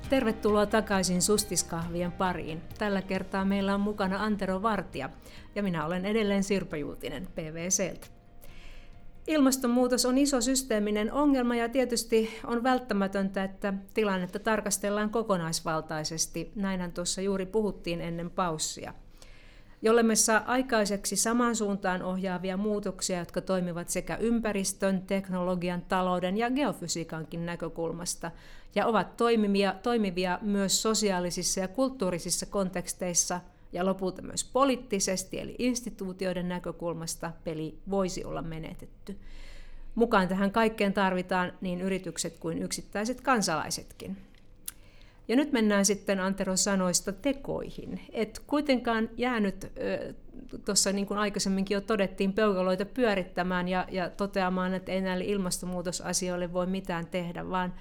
Tervetuloa 0.10 0.66
takaisin 0.66 1.22
Sustiskahvien 1.22 2.12
pariin. 2.12 2.62
Tällä 2.78 3.02
kertaa 3.02 3.46
meillä 3.46 3.74
on 3.74 3.82
mukana 3.82 4.24
Antero 4.24 4.62
Vartija 4.62 5.10
ja 5.56 5.64
minä 5.64 5.86
olen 5.86 6.06
edelleen 6.06 6.44
Sirpa 6.44 6.78
Juutinen 6.78 7.28
PVCltä. 7.36 8.08
Ilmastonmuutos 9.28 10.06
on 10.06 10.18
iso 10.18 10.42
systeeminen 10.42 11.14
ongelma 11.14 11.56
ja 11.56 11.70
tietysti 11.70 12.40
on 12.46 12.64
välttämätöntä, 12.64 13.44
että 13.44 13.74
tilannetta 13.94 14.40
tarkastellaan 14.40 15.10
kokonaisvaltaisesti. 15.10 16.52
Näinhän 16.56 16.92
tuossa 16.92 17.22
juuri 17.22 17.46
puhuttiin 17.46 18.02
ennen 18.02 18.30
paussia. 18.30 18.94
Jollemme 19.82 20.16
saa 20.16 20.44
aikaiseksi 20.46 21.16
samaan 21.16 21.56
suuntaan 21.56 22.04
ohjaavia 22.04 22.58
muutoksia, 22.58 23.20
jotka 23.20 23.42
toimivat 23.42 23.90
sekä 23.90 24.16
ympäristön, 24.16 25.02
teknologian, 25.02 25.82
talouden 25.82 26.38
ja 26.38 26.52
geofysiikankin 26.52 27.46
näkökulmasta, 27.46 28.32
ja 28.76 28.86
ovat 28.86 29.18
toimivia, 29.18 29.76
toimivia 29.84 30.40
myös 30.42 30.82
sosiaalisissa 30.82 31.60
ja 31.60 31.68
kulttuurisissa 31.68 32.46
konteksteissa 32.46 33.42
ja 33.74 33.86
lopulta 33.86 34.22
myös 34.22 34.44
poliittisesti, 34.44 35.40
eli 35.40 35.56
instituutioiden 35.60 36.50
näkökulmasta 36.50 37.32
peli 37.44 37.78
voisi 37.90 38.26
olla 38.26 38.42
menetetty. 38.42 39.18
Mukaan 39.96 40.28
tähän 40.28 40.52
kaikkeen 40.52 40.94
tarvitaan 40.94 41.54
niin 41.62 41.82
yritykset 41.82 42.40
kuin 42.40 42.64
yksittäiset 42.64 43.22
kansalaisetkin. 43.22 44.18
Ja 45.28 45.36
nyt 45.36 45.52
mennään 45.52 45.86
sitten 45.86 46.20
Antero 46.20 46.58
sanoista 46.58 47.12
tekoihin. 47.12 48.02
Et 48.12 48.42
kuitenkaan 48.48 49.10
jäänyt 49.18 49.72
tuossa 50.66 50.92
niin 50.92 51.08
kuin 51.08 51.18
aikaisemminkin 51.18 51.76
jo 51.76 51.82
todettiin, 51.82 52.34
peukaloita 52.34 52.86
pyörittämään 52.86 53.68
ja, 53.68 53.88
ja 53.92 54.10
toteamaan, 54.10 54.74
että 54.74 54.92
ei 54.92 55.02
näille 55.02 55.26
ilmastonmuutosasioille 55.26 56.54
voi 56.54 56.66
mitään 56.68 57.08
tehdä, 57.08 57.50
vaan 57.50 57.74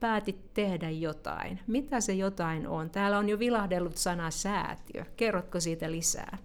päätit 0.00 0.54
tehdä 0.54 0.90
jotain. 0.90 1.60
Mitä 1.66 2.00
se 2.00 2.12
jotain 2.12 2.66
on? 2.66 2.90
Täällä 2.90 3.18
on 3.18 3.28
jo 3.28 3.38
vilahdellut 3.38 3.96
sana 3.96 4.30
säätiö. 4.30 5.04
Kerrotko 5.16 5.60
siitä 5.60 5.90
lisää? 5.90 6.38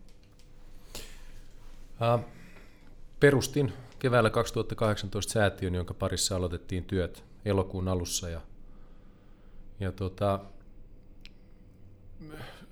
Perustin 3.20 3.74
keväällä 4.00 4.30
2018 4.30 5.32
säätiön, 5.32 5.76
jonka 5.76 5.93
parissa 5.93 6.36
aloitettiin 6.36 6.84
työt 6.84 7.24
elokuun 7.46 7.88
alussa. 7.88 8.30
Ja, 8.30 8.41
ja 9.80 9.92
tota, 9.92 10.40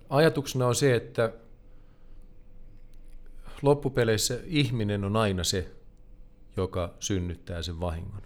ajatuksena 0.10 0.68
on 0.68 0.76
se, 0.76 0.96
että 0.96 1.34
loppupeleissä 3.62 4.40
ihminen 4.46 5.04
on 5.04 5.16
aina 5.16 5.44
se, 5.44 5.72
joka 6.58 6.94
synnyttää 7.00 7.62
sen 7.62 7.80
vahingon. 7.80 8.22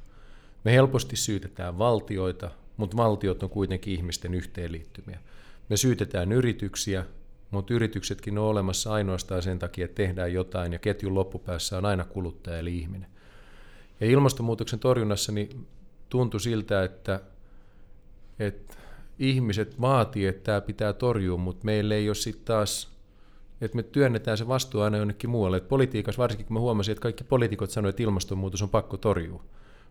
Me 0.64 0.72
helposti 0.72 1.16
syytetään 1.16 1.78
valtioita, 1.78 2.52
mutta 2.78 2.98
valtiot 2.98 3.44
on 3.44 3.50
kuitenkin 3.50 3.94
ihmisten 3.94 4.34
yhteenliittymiä. 4.34 5.20
Me 5.70 5.78
syytetään 5.78 6.32
yrityksiä, 6.32 7.06
mutta 7.52 7.74
yrityksetkin 7.74 8.38
on 8.38 8.46
olemassa 8.46 8.94
ainoastaan 8.94 9.42
sen 9.42 9.60
takia, 9.60 9.86
että 9.86 9.96
tehdään 9.96 10.34
jotain 10.34 10.74
ja 10.74 10.80
ketjun 10.80 11.16
loppupäässä 11.16 11.78
on 11.78 11.86
aina 11.86 12.06
kuluttaja 12.06 12.60
eli 12.60 12.78
ihminen. 12.78 13.10
Ja 14.00 14.08
ilmastonmuutoksen 14.08 14.80
torjunnassa 14.80 15.32
niin 15.32 15.68
tuntui 16.10 16.42
siltä, 16.42 16.84
että, 16.84 17.22
että 18.40 18.76
ihmiset 19.20 19.82
vaatii, 19.82 20.28
että 20.28 20.44
tämä 20.44 20.62
pitää 20.62 20.94
torjua, 20.94 21.38
mutta 21.38 21.66
meillä 21.66 21.96
ei 21.96 22.10
ole 22.10 22.16
sitten 22.16 22.46
taas, 22.46 23.00
että 23.62 23.76
me 23.76 23.84
työnnetään 23.84 24.38
se 24.38 24.48
vastuu 24.48 24.82
aina 24.82 24.98
jonnekin 24.98 25.30
muualle. 25.30 25.58
Et 25.58 25.68
politiikassa 25.68 26.22
varsinkin, 26.22 26.46
kun 26.46 26.54
mä 26.54 26.60
huomasin, 26.60 26.92
että 26.92 27.02
kaikki 27.02 27.24
poliitikot 27.24 27.70
sanoivat, 27.70 27.94
että 27.94 28.04
ilmastonmuutos 28.04 28.62
on 28.62 28.70
pakko 28.70 28.98
torjua. 28.98 29.44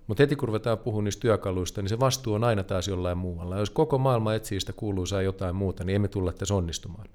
Mutta 0.06 0.22
heti 0.22 0.36
kun 0.36 0.48
ruvetaan 0.48 0.78
puhumaan 0.78 1.04
niistä 1.04 1.20
työkaluista, 1.20 1.82
niin 1.82 1.88
se 1.88 2.00
vastuu 2.00 2.34
on 2.34 2.44
aina 2.44 2.62
taas 2.62 2.88
jollain 2.88 3.18
muualla. 3.18 3.58
Jos 3.58 3.70
koko 3.70 3.98
maailma 3.98 4.34
etsii 4.34 4.60
sitä 4.60 4.72
kuuluisaa 4.72 5.22
jotain 5.22 5.56
muuta, 5.56 5.84
niin 5.84 5.96
emme 5.96 6.08
tulla 6.08 6.32
tässä 6.32 6.54
onnistumaan. 6.54 7.06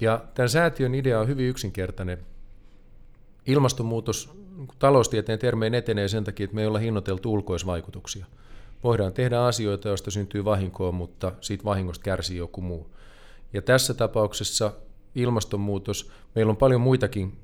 Ja 0.00 0.24
tämän 0.34 0.48
säätiön 0.48 0.94
idea 0.94 1.20
on 1.20 1.28
hyvin 1.28 1.46
yksinkertainen. 1.46 2.18
Ilmastonmuutos 3.46 4.30
taloustieteen 4.78 5.38
termeen 5.38 5.74
etenee 5.74 6.08
sen 6.08 6.24
takia, 6.24 6.44
että 6.44 6.54
me 6.54 6.60
ei 6.60 6.66
olla 6.66 6.78
hinnoiteltu 6.78 7.32
ulkoisvaikutuksia. 7.32 8.26
Voidaan 8.84 9.12
tehdä 9.12 9.40
asioita, 9.44 9.88
joista 9.88 10.10
syntyy 10.10 10.44
vahinkoa, 10.44 10.92
mutta 10.92 11.32
siitä 11.40 11.64
vahingosta 11.64 12.02
kärsii 12.02 12.36
joku 12.36 12.60
muu. 12.60 12.90
Ja 13.52 13.62
tässä 13.62 13.94
tapauksessa 13.94 14.72
ilmastonmuutos, 15.14 16.10
meillä 16.34 16.50
on 16.50 16.56
paljon 16.56 16.80
muitakin 16.80 17.38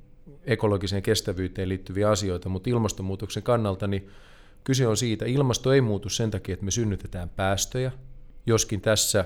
ekologiseen 0.44 1.02
kestävyyteen 1.02 1.68
liittyviä 1.68 2.10
asioita, 2.10 2.48
mutta 2.48 2.70
ilmastonmuutoksen 2.70 3.42
kannalta 3.42 3.86
niin 3.86 4.10
kyse 4.64 4.86
on 4.86 4.96
siitä, 4.96 5.24
ilmasto 5.24 5.72
ei 5.72 5.80
muutu 5.80 6.08
sen 6.08 6.30
takia, 6.30 6.52
että 6.52 6.64
me 6.64 6.70
synnytetään 6.70 7.28
päästöjä, 7.28 7.92
joskin 8.46 8.80
tässä 8.80 9.24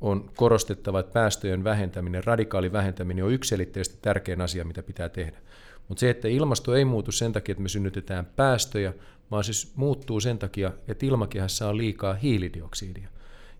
on 0.00 0.30
korostettava, 0.36 1.00
että 1.00 1.12
päästöjen 1.12 1.64
vähentäminen, 1.64 2.24
radikaali 2.24 2.72
vähentäminen 2.72 3.24
on 3.24 3.32
yksilitteisesti 3.32 3.98
tärkein 4.02 4.40
asia, 4.40 4.64
mitä 4.64 4.82
pitää 4.82 5.08
tehdä. 5.08 5.38
Mutta 5.88 6.00
se, 6.00 6.10
että 6.10 6.28
ilmasto 6.28 6.74
ei 6.74 6.84
muutu 6.84 7.12
sen 7.12 7.32
takia, 7.32 7.52
että 7.52 7.62
me 7.62 7.68
synnytetään 7.68 8.26
päästöjä, 8.26 8.92
vaan 9.30 9.44
siis 9.44 9.72
muuttuu 9.76 10.20
sen 10.20 10.38
takia, 10.38 10.72
että 10.88 11.06
ilmakehässä 11.06 11.68
on 11.68 11.76
liikaa 11.76 12.14
hiilidioksidia. 12.14 13.08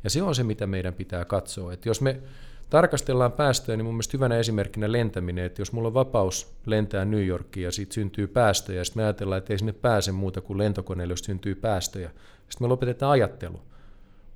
Ja 0.04 0.10
se 0.10 0.22
on 0.22 0.34
se, 0.34 0.42
mitä 0.42 0.66
meidän 0.66 0.94
pitää 0.94 1.24
katsoa. 1.24 1.72
Että 1.72 1.88
jos 1.88 2.00
me 2.00 2.20
tarkastellaan 2.70 3.32
päästöjä, 3.32 3.76
niin 3.76 3.84
mun 3.84 3.94
mielestä 3.94 4.16
hyvänä 4.16 4.38
esimerkkinä 4.38 4.92
lentäminen, 4.92 5.44
että 5.44 5.60
jos 5.60 5.72
mulla 5.72 5.88
on 5.88 5.94
vapaus 5.94 6.56
lentää 6.66 7.04
New 7.04 7.26
Yorkiin 7.26 7.64
ja 7.64 7.72
siitä 7.72 7.94
syntyy 7.94 8.26
päästöjä, 8.26 8.80
ja 8.80 8.84
sitten 8.84 9.00
me 9.00 9.04
ajatellaan, 9.04 9.38
että 9.38 9.52
ei 9.52 9.58
sinne 9.58 9.72
pääse 9.72 10.12
muuta 10.12 10.40
kuin 10.40 10.58
lentokoneelle, 10.58 11.12
jos 11.12 11.20
syntyy 11.20 11.54
päästöjä, 11.54 12.10
sitten 12.48 12.64
me 12.64 12.68
lopetetaan 12.68 13.12
ajattelu. 13.12 13.60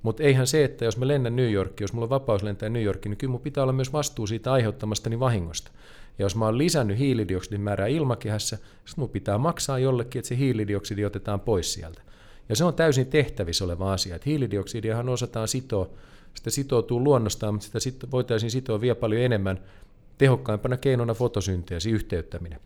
Mutta 0.03 0.23
eihän 0.23 0.47
se, 0.47 0.63
että 0.63 0.85
jos 0.85 0.97
me 0.97 1.07
lennän 1.07 1.35
New 1.35 1.51
Yorkiin, 1.51 1.83
jos 1.83 1.93
mulla 1.93 2.05
on 2.05 2.09
vapaus 2.09 2.43
lentää 2.43 2.69
New 2.69 2.83
Yorkiin, 2.83 3.09
niin 3.09 3.17
kyllä 3.17 3.31
mun 3.31 3.41
pitää 3.41 3.63
olla 3.63 3.73
myös 3.73 3.93
vastuu 3.93 4.27
siitä 4.27 4.51
aiheuttamastani 4.51 5.19
vahingosta. 5.19 5.71
Ja 6.19 6.25
jos 6.25 6.35
mä 6.35 6.45
oon 6.45 6.57
lisännyt 6.57 6.97
hiilidioksidin 6.97 7.61
määrää 7.61 7.87
ilmakehässä, 7.87 8.55
sitten 8.55 9.01
mun 9.01 9.09
pitää 9.09 9.37
maksaa 9.37 9.79
jollekin, 9.79 10.19
että 10.19 10.29
se 10.29 10.37
hiilidioksidi 10.37 11.05
otetaan 11.05 11.39
pois 11.39 11.73
sieltä. 11.73 12.01
Ja 12.49 12.55
se 12.55 12.63
on 12.63 12.73
täysin 12.73 13.07
tehtävissä 13.07 13.65
oleva 13.65 13.93
asia. 13.93 14.15
Että 14.15 14.29
hiilidioksidiahan 14.29 15.09
osataan 15.09 15.47
sitoa, 15.47 15.89
sitä 16.33 16.49
sitoutuu 16.49 17.03
luonnostaan, 17.03 17.53
mutta 17.53 17.65
sitä 17.65 17.79
sit 17.79 18.11
voitaisiin 18.11 18.51
sitoa 18.51 18.81
vielä 18.81 18.95
paljon 18.95 19.21
enemmän 19.21 19.59
tehokkaimpana 20.17 20.77
keinona 20.77 21.13
fotosynteesi 21.13 21.91
yhteyttäminen. 21.91 22.59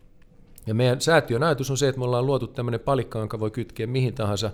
Ja 0.68 0.74
meidän 0.74 1.02
säätiön 1.02 1.44
ajatus 1.44 1.72
on 1.72 1.78
se, 1.78 1.88
että 1.88 2.00
me 2.00 2.06
ollaan 2.06 2.26
luotu 2.26 2.48
tämmöinen 2.48 2.80
palikka, 2.80 3.20
jonka 3.20 3.40
voi 3.40 3.52
kytkeä 3.52 3.88
mihin 3.88 4.14
tahansa 4.14 4.52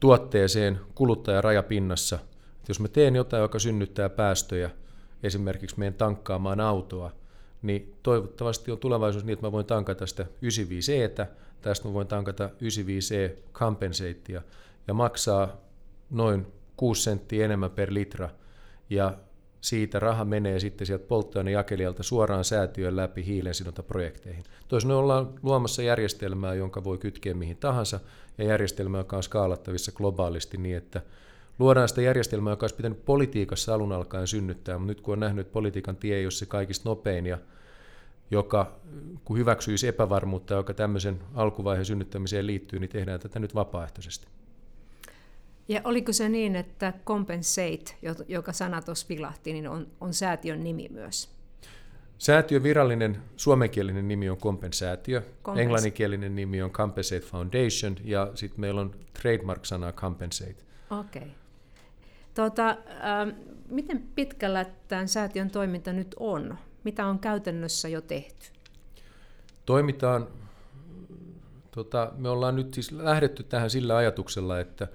tuotteeseen 0.00 0.80
kuluttajarajapinnassa. 0.94 2.16
Että 2.16 2.70
jos 2.70 2.80
mä 2.80 2.88
teen 2.88 3.16
jotain, 3.16 3.40
joka 3.40 3.58
synnyttää 3.58 4.08
päästöjä, 4.08 4.70
esimerkiksi 5.22 5.78
meidän 5.78 5.94
tankkaamaan 5.94 6.60
autoa, 6.60 7.19
niin 7.62 7.94
toivottavasti 8.02 8.72
on 8.72 8.78
tulevaisuus 8.78 9.24
niin, 9.24 9.32
että 9.32 9.46
mä 9.46 9.52
voin 9.52 9.66
tankata 9.66 10.06
sitä 10.06 10.22
95E, 10.22 11.26
tästä 11.60 11.88
mä 11.88 11.94
voin 11.94 12.06
tankata 12.06 12.46
95E 12.46 13.40
compensatea. 13.52 14.42
Ja 14.88 14.94
maksaa 14.94 15.56
noin 16.10 16.46
6 16.76 17.02
senttiä 17.02 17.44
enemmän 17.44 17.70
per 17.70 17.94
litra. 17.94 18.30
Ja 18.90 19.18
siitä 19.60 20.00
raha 20.00 20.24
menee 20.24 20.60
sitten 20.60 20.86
sieltä 20.86 21.06
polttoainejakelijalta 21.06 22.02
suoraan 22.02 22.44
säätiön 22.44 22.96
läpi 22.96 23.26
hiilensidontaprojekteihin. 23.26 24.44
Toisin 24.68 24.90
ollaan 24.90 25.34
luomassa 25.42 25.82
järjestelmää, 25.82 26.54
jonka 26.54 26.84
voi 26.84 26.98
kytkeä 26.98 27.34
mihin 27.34 27.56
tahansa, 27.56 28.00
ja 28.38 28.44
järjestelmä, 28.44 28.98
joka 28.98 29.16
on 29.16 29.22
skaalattavissa 29.22 29.92
globaalisti 29.92 30.56
niin, 30.56 30.76
että 30.76 31.02
luodaan 31.60 31.88
sitä 31.88 32.02
järjestelmää, 32.02 32.52
joka 32.52 32.64
olisi 32.64 32.76
pitänyt 32.76 33.04
politiikassa 33.04 33.74
alun 33.74 33.92
alkaen 33.92 34.26
synnyttää, 34.26 34.78
mutta 34.78 34.90
nyt 34.90 35.00
kun 35.00 35.12
on 35.12 35.20
nähnyt, 35.20 35.46
että 35.46 35.52
politiikan 35.52 35.96
tie 35.96 36.16
ei 36.16 36.24
ole 36.24 36.30
se 36.30 36.46
kaikista 36.46 36.88
nopein 36.88 37.26
ja 37.26 37.38
joka 38.30 38.80
kun 39.24 39.38
hyväksyisi 39.38 39.88
epävarmuutta, 39.88 40.54
joka 40.54 40.74
tämmöisen 40.74 41.20
alkuvaiheen 41.34 41.86
synnyttämiseen 41.86 42.46
liittyy, 42.46 42.78
niin 42.78 42.90
tehdään 42.90 43.20
tätä 43.20 43.38
nyt 43.38 43.54
vapaaehtoisesti. 43.54 44.26
Ja 45.68 45.80
oliko 45.84 46.12
se 46.12 46.28
niin, 46.28 46.56
että 46.56 46.92
Compensate, 47.06 47.96
joka 48.28 48.52
sana 48.52 48.82
tuossa 48.82 49.06
vilahti, 49.08 49.52
niin 49.52 49.68
on, 49.68 49.86
on 50.00 50.14
säätiön 50.14 50.64
nimi 50.64 50.88
myös? 50.90 51.30
Säätiön 52.18 52.62
virallinen 52.62 53.22
suomenkielinen 53.36 54.08
nimi 54.08 54.30
on 54.30 54.36
Kompensaatio, 54.36 55.20
Kompens- 55.20 55.58
englanninkielinen 55.58 56.34
nimi 56.34 56.62
on 56.62 56.70
Compensate 56.70 57.20
Foundation 57.20 57.96
ja 58.04 58.30
sitten 58.34 58.60
meillä 58.60 58.80
on 58.80 58.94
trademark-sana 59.22 59.92
Compensate. 59.92 60.64
Okei. 60.90 61.22
Okay. 61.22 61.30
Tota, 62.34 62.68
äh, 62.68 62.76
miten 63.68 64.02
pitkällä 64.14 64.66
tämän 64.88 65.08
säätiön 65.08 65.50
toiminta 65.50 65.92
nyt 65.92 66.14
on? 66.18 66.58
Mitä 66.84 67.06
on 67.06 67.18
käytännössä 67.18 67.88
jo 67.88 68.00
tehty? 68.00 68.50
Toimitaan, 69.66 70.26
tota, 71.70 72.12
me 72.16 72.28
ollaan 72.28 72.56
nyt 72.56 72.74
siis 72.74 72.92
lähdetty 72.92 73.42
tähän 73.42 73.70
sillä 73.70 73.96
ajatuksella, 73.96 74.60
että 74.60 74.88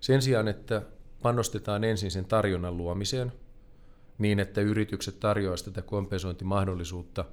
sen 0.00 0.22
sijaan, 0.22 0.48
että 0.48 0.82
panostetaan 1.22 1.84
ensin 1.84 2.10
sen 2.10 2.24
tarjonnan 2.24 2.76
luomiseen, 2.76 3.32
niin 4.18 4.40
että 4.40 4.60
yritykset 4.60 5.20
tarjoaisivat 5.20 5.74
tätä 5.74 5.86
kompensointimahdollisuutta, 5.86 7.24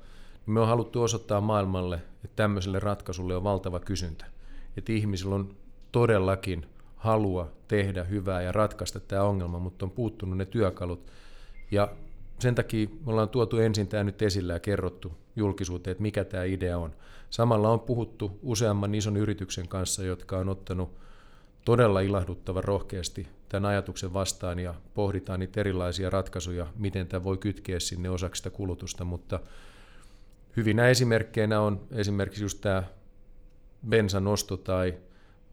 niin 0.45 0.53
me 0.53 0.59
on 0.59 0.67
haluttu 0.67 1.01
osoittaa 1.01 1.41
maailmalle, 1.41 1.95
että 1.95 2.35
tämmöiselle 2.35 2.79
ratkaisulle 2.79 3.35
on 3.35 3.43
valtava 3.43 3.79
kysyntä. 3.79 4.25
Että 4.77 4.91
ihmisillä 4.91 5.35
on 5.35 5.55
todellakin 5.91 6.65
halua 6.95 7.51
tehdä 7.67 8.03
hyvää 8.03 8.41
ja 8.41 8.51
ratkaista 8.51 8.99
tämä 8.99 9.23
ongelma, 9.23 9.59
mutta 9.59 9.85
on 9.85 9.91
puuttunut 9.91 10.37
ne 10.37 10.45
työkalut. 10.45 11.11
Ja 11.71 11.91
sen 12.39 12.55
takia 12.55 12.87
me 12.87 13.11
ollaan 13.11 13.29
tuotu 13.29 13.57
ensin 13.57 13.87
tämä 13.87 14.03
nyt 14.03 14.21
esille 14.21 14.53
ja 14.53 14.59
kerrottu 14.59 15.11
julkisuuteen, 15.35 15.91
että 15.91 16.01
mikä 16.01 16.23
tämä 16.23 16.43
idea 16.43 16.77
on. 16.77 16.93
Samalla 17.29 17.69
on 17.69 17.79
puhuttu 17.79 18.39
useamman 18.43 18.95
ison 18.95 19.17
yrityksen 19.17 19.67
kanssa, 19.67 20.03
jotka 20.03 20.37
on 20.37 20.49
ottanut 20.49 20.97
todella 21.65 22.01
ilahduttavan 22.01 22.63
rohkeasti 22.63 23.27
tämän 23.49 23.69
ajatuksen 23.69 24.13
vastaan 24.13 24.59
ja 24.59 24.73
pohditaan 24.93 25.39
niitä 25.39 25.59
erilaisia 25.59 26.09
ratkaisuja, 26.09 26.67
miten 26.75 27.07
tämä 27.07 27.23
voi 27.23 27.37
kytkeä 27.37 27.79
sinne 27.79 28.09
osaksi 28.09 28.39
sitä 28.39 28.49
kulutusta, 28.49 29.05
mutta 29.05 29.39
hyvinä 30.57 30.87
esimerkkeinä 30.87 31.61
on 31.61 31.81
esimerkiksi 31.91 32.43
just 32.43 32.61
tämä 32.61 32.83
bensan 33.89 34.27
osto 34.27 34.57
tai 34.57 34.97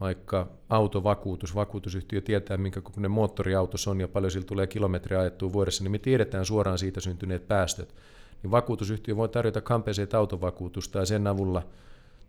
vaikka 0.03 0.47
autovakuutus, 0.69 1.55
vakuutusyhtiö 1.55 2.21
tietää, 2.21 2.57
minkä 2.57 2.81
kokoinen 2.81 3.11
moottoriauto 3.11 3.77
on 3.87 4.01
ja 4.01 4.09
paljon 4.09 4.31
sillä 4.31 4.47
tulee 4.47 4.67
kilometriä 4.67 5.21
ajettua 5.21 5.53
vuodessa, 5.53 5.85
niin 5.85 5.93
me 5.93 5.99
tiedetään 5.99 6.45
suoraan 6.45 6.79
siitä 6.79 7.01
syntyneet 7.01 7.49
päästöt. 7.49 7.95
Niin 8.43 8.51
vakuutusyhtiö 8.51 9.17
voi 9.17 9.29
tarjota 9.29 9.61
kampeeseet 9.61 10.15
autovakuutusta 10.15 10.99
ja 10.99 11.07
sen 11.07 11.27
avulla 11.27 11.63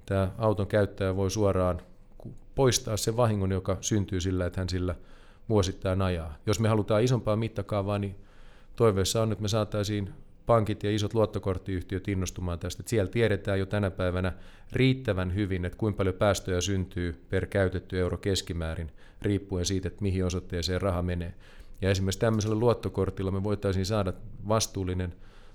tämä 0.06 0.32
auton 0.38 0.68
käyttäjä 0.68 1.16
voi 1.16 1.32
suoraan 1.32 1.82
poistaa 2.56 2.98
sen 2.98 3.18
vahingon, 3.18 3.52
joka 3.52 3.78
syntyy 3.82 4.22
sillä, 4.22 4.46
että 4.46 4.62
hän 4.62 4.70
sillä 4.70 4.96
vuosittain 5.50 6.02
ajaa. 6.02 6.38
Jos 6.46 6.60
me 6.60 6.70
halutaan 6.70 7.04
isompaa 7.04 7.36
mittakaavaa, 7.36 8.00
niin 8.00 8.16
toiveessa 8.76 9.22
on, 9.22 9.32
että 9.32 9.42
me 9.42 9.48
saataisiin 9.48 10.10
pankit 10.46 10.84
ja 10.84 10.92
isot 10.92 11.14
luottokorttiyhtiöt 11.14 12.08
innostumaan 12.08 12.60
tästä. 12.60 12.82
Että 12.82 12.90
siellä 12.90 13.12
tiedetään 13.12 13.60
jo 13.60 13.66
tänä 13.66 13.92
päivänä 13.92 14.34
riittävän 14.72 15.36
hyvin, 15.36 15.66
että 15.66 15.78
kuinka 15.78 15.98
paljon 15.98 16.16
päästöjä 16.16 16.62
syntyy 16.62 17.26
per 17.30 17.46
käytetty 17.46 18.00
euro 18.00 18.18
keskimäärin, 18.18 18.92
riippuen 19.22 19.66
siitä, 19.66 19.88
että 19.88 20.02
mihin 20.02 20.26
osoitteeseen 20.26 20.82
raha 20.82 21.02
menee. 21.02 21.34
Ja 21.82 21.90
esimerkiksi 21.90 22.20
tämmöisellä 22.20 22.56
luottokortilla 22.56 23.32
me 23.32 23.44
voitaisiin 23.44 23.86
saada 23.86 24.14
vastuullinen 24.48 25.14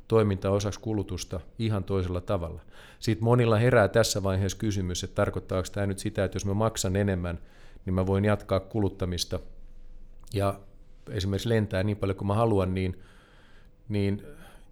toiminta 0.08 0.50
osaksi 0.50 0.80
kulutusta 0.80 1.40
ihan 1.58 1.84
toisella 1.84 2.20
tavalla. 2.20 2.60
Sitten 2.98 3.24
monilla 3.24 3.56
herää 3.56 3.88
tässä 3.88 4.22
vaiheessa 4.22 4.58
kysymys, 4.58 5.04
että 5.04 5.14
tarkoittaako 5.14 5.68
tämä 5.72 5.86
nyt 5.86 5.98
sitä, 5.98 6.24
että 6.24 6.36
jos 6.36 6.46
mä 6.46 6.54
maksan 6.54 6.96
enemmän, 6.96 7.38
niin 7.86 7.94
mä 7.94 8.06
voin 8.06 8.24
jatkaa 8.24 8.60
kuluttamista 8.60 9.40
ja 10.34 10.60
esimerkiksi 11.10 11.48
lentää 11.48 11.82
niin 11.82 11.96
paljon 11.96 12.16
kuin 12.16 12.28
mä 12.28 12.34
haluan, 12.34 12.74
niin, 12.74 13.00
niin 13.88 14.22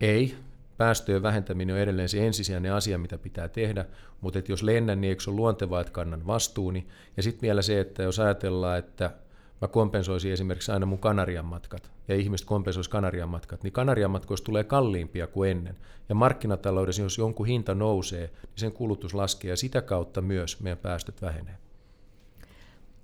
ei. 0.01 0.35
Päästöjen 0.77 1.23
vähentäminen 1.23 1.75
on 1.75 1.81
edelleen 1.81 2.09
se 2.09 2.27
ensisijainen 2.27 2.73
asia, 2.73 2.99
mitä 2.99 3.19
pitää 3.19 3.49
tehdä, 3.49 3.85
mutta 4.21 4.39
että 4.39 4.53
jos 4.53 4.63
lennän, 4.63 5.01
niin 5.01 5.09
eikö 5.09 5.23
se 5.23 5.31
ole 5.31 5.37
luontevaa, 5.37 5.81
että 5.81 5.93
kannan 5.93 6.27
vastuuni. 6.27 6.87
Ja 7.17 7.23
sitten 7.23 7.43
vielä 7.43 7.63
se, 7.63 7.81
että 7.81 8.03
jos 8.03 8.21
ajatellaan, 8.21 8.79
että 8.79 9.11
mä 9.61 9.69
kompensoisin 9.69 10.33
esimerkiksi 10.33 10.73
aina 10.73 10.87
mun 10.87 10.99
Kanarian 10.99 11.45
matkat, 11.45 11.91
ja 12.09 12.15
ihmiset 12.15 12.47
kompensoisivat 12.47 12.93
Kanarian 12.93 13.29
matkat, 13.29 13.63
niin 13.63 13.73
Kanarian 13.73 14.11
matkoista 14.11 14.45
tulee 14.45 14.65
kalliimpia 14.65 15.27
kuin 15.27 15.51
ennen. 15.51 15.77
Ja 16.09 16.15
markkinataloudessa, 16.15 17.03
jos 17.03 17.19
jonkun 17.19 17.47
hinta 17.47 17.75
nousee, 17.75 18.27
niin 18.27 18.51
sen 18.57 18.73
kulutus 18.73 19.15
laskee, 19.15 19.51
ja 19.51 19.57
sitä 19.57 19.83
kautta 19.83 20.23
myös 20.23 20.61
meidän 20.61 20.79
päästöt 20.79 21.23
vähenee. 21.23 21.57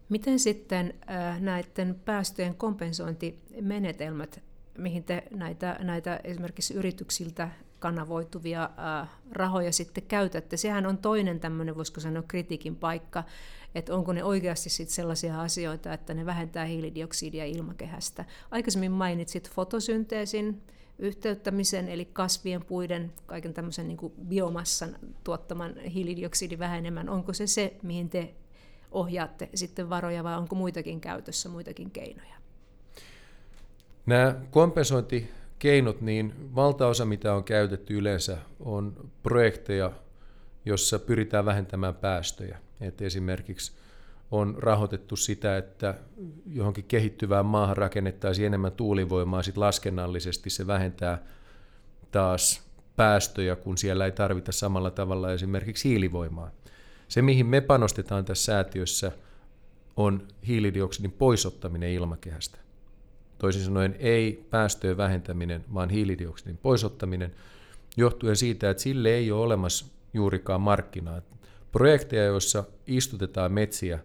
Miten 0.09 0.39
sitten 0.39 0.95
äh, 1.11 1.41
näiden 1.41 1.95
päästöjen 2.05 2.55
kompensointimenetelmät, 2.55 4.43
mihin 4.79 5.05
te 5.05 5.23
näitä, 5.31 5.77
näitä 5.81 6.21
esimerkiksi 6.25 6.75
yrityksiltä 6.75 7.49
kanavoituvia 7.79 8.71
äh, 9.03 9.09
rahoja 9.33 9.73
sitten 9.73 10.05
käytätte, 10.09 10.57
sehän 10.57 10.87
on 10.87 10.99
toinen 10.99 11.41
tämmöinen, 11.41 11.77
voisiko 11.77 12.01
sanoa, 12.01 12.23
kritiikin 12.29 12.77
paikka, 12.77 13.25
että 13.75 13.95
onko 13.95 14.13
ne 14.13 14.25
oikeasti 14.25 14.71
sitten 14.71 14.95
sellaisia 14.95 15.41
asioita, 15.41 15.93
että 15.93 16.15
ne 16.15 16.27
vähentää 16.27 16.65
hiilidioksidia 16.65 17.45
ilmakehästä. 17.45 18.25
Aikaisemmin 18.51 18.93
mainitsit 18.93 19.51
fotosynteesin, 19.51 20.63
yhteyttämisen, 20.99 21.89
eli 21.89 22.05
kasvien, 22.05 22.65
puiden, 22.65 23.13
kaiken 23.27 23.55
tämmöisen 23.55 23.89
niin 23.89 24.13
biomassan 24.29 24.97
tuottaman 25.25 25.77
hiilidioksidin 25.79 26.59
vähenemään. 26.59 27.09
Onko 27.09 27.33
se 27.33 27.47
se, 27.47 27.77
mihin 27.83 28.11
te 28.11 28.35
ohjaatte 28.91 29.49
sitten 29.55 29.91
varoja 29.91 30.25
vai 30.25 30.37
onko 30.37 30.55
muitakin 30.55 31.01
käytössä, 31.01 31.49
muitakin 31.49 31.91
keinoja? 31.91 32.42
Nämä 34.07 34.35
kompensointikeinot, 34.51 36.01
niin 36.01 36.35
valtaosa 36.55 37.05
mitä 37.05 37.35
on 37.35 37.45
käytetty 37.45 37.99
yleensä 37.99 38.39
on 38.61 39.11
projekteja, 39.23 39.93
jossa 40.65 40.99
pyritään 40.99 41.45
vähentämään 41.45 41.95
päästöjä. 41.95 42.59
Et 42.81 43.03
esimerkiksi 43.03 43.73
on 44.31 44.55
rahoitettu 44.59 45.17
sitä, 45.17 45.57
että 45.57 45.95
johonkin 46.47 46.85
kehittyvään 46.85 47.47
maahan 47.47 47.77
rakennettaisiin 47.77 48.47
enemmän 48.47 48.73
tuulivoimaa, 48.73 49.43
sitten 49.43 49.61
laskennallisesti 49.61 50.51
se 50.51 50.67
vähentää 50.67 51.23
taas 52.11 52.63
päästöjä, 52.97 53.57
kun 53.57 53.79
siellä 53.79 54.05
ei 54.05 54.13
tarvita 54.13 54.53
samalla 54.53 54.91
tavalla 54.91 55.33
esimerkiksi 55.33 55.89
hiilivoimaa. 55.89 56.51
Se, 57.09 57.23
mihin 57.23 57.47
me 57.47 57.61
panostetaan 57.61 58.25
tässä 58.25 58.45
säätiössä, 58.45 59.13
on 59.97 60.29
hiilidioksidin 60.47 61.13
poisottaminen 61.13 61.91
ilmakehästä. 61.91 62.59
Toisin 63.43 63.63
sanoen 63.63 63.97
ei 63.99 64.47
päästöjen 64.51 64.97
vähentäminen, 64.97 65.65
vaan 65.75 65.91
hiilidioksidin 65.91 66.59
poisottaminen, 66.59 67.35
johtuen 67.97 68.37
siitä, 68.37 68.71
että 68.71 68.83
sille 68.83 69.09
ei 69.09 69.33
ole 69.33 69.45
olemassa 69.45 69.87
juurikaan 70.15 70.61
markkinaa. 70.61 71.23
Projekteja, 71.73 72.25
joissa 72.25 72.65
istutetaan 72.87 73.53
metsiä, 73.53 73.99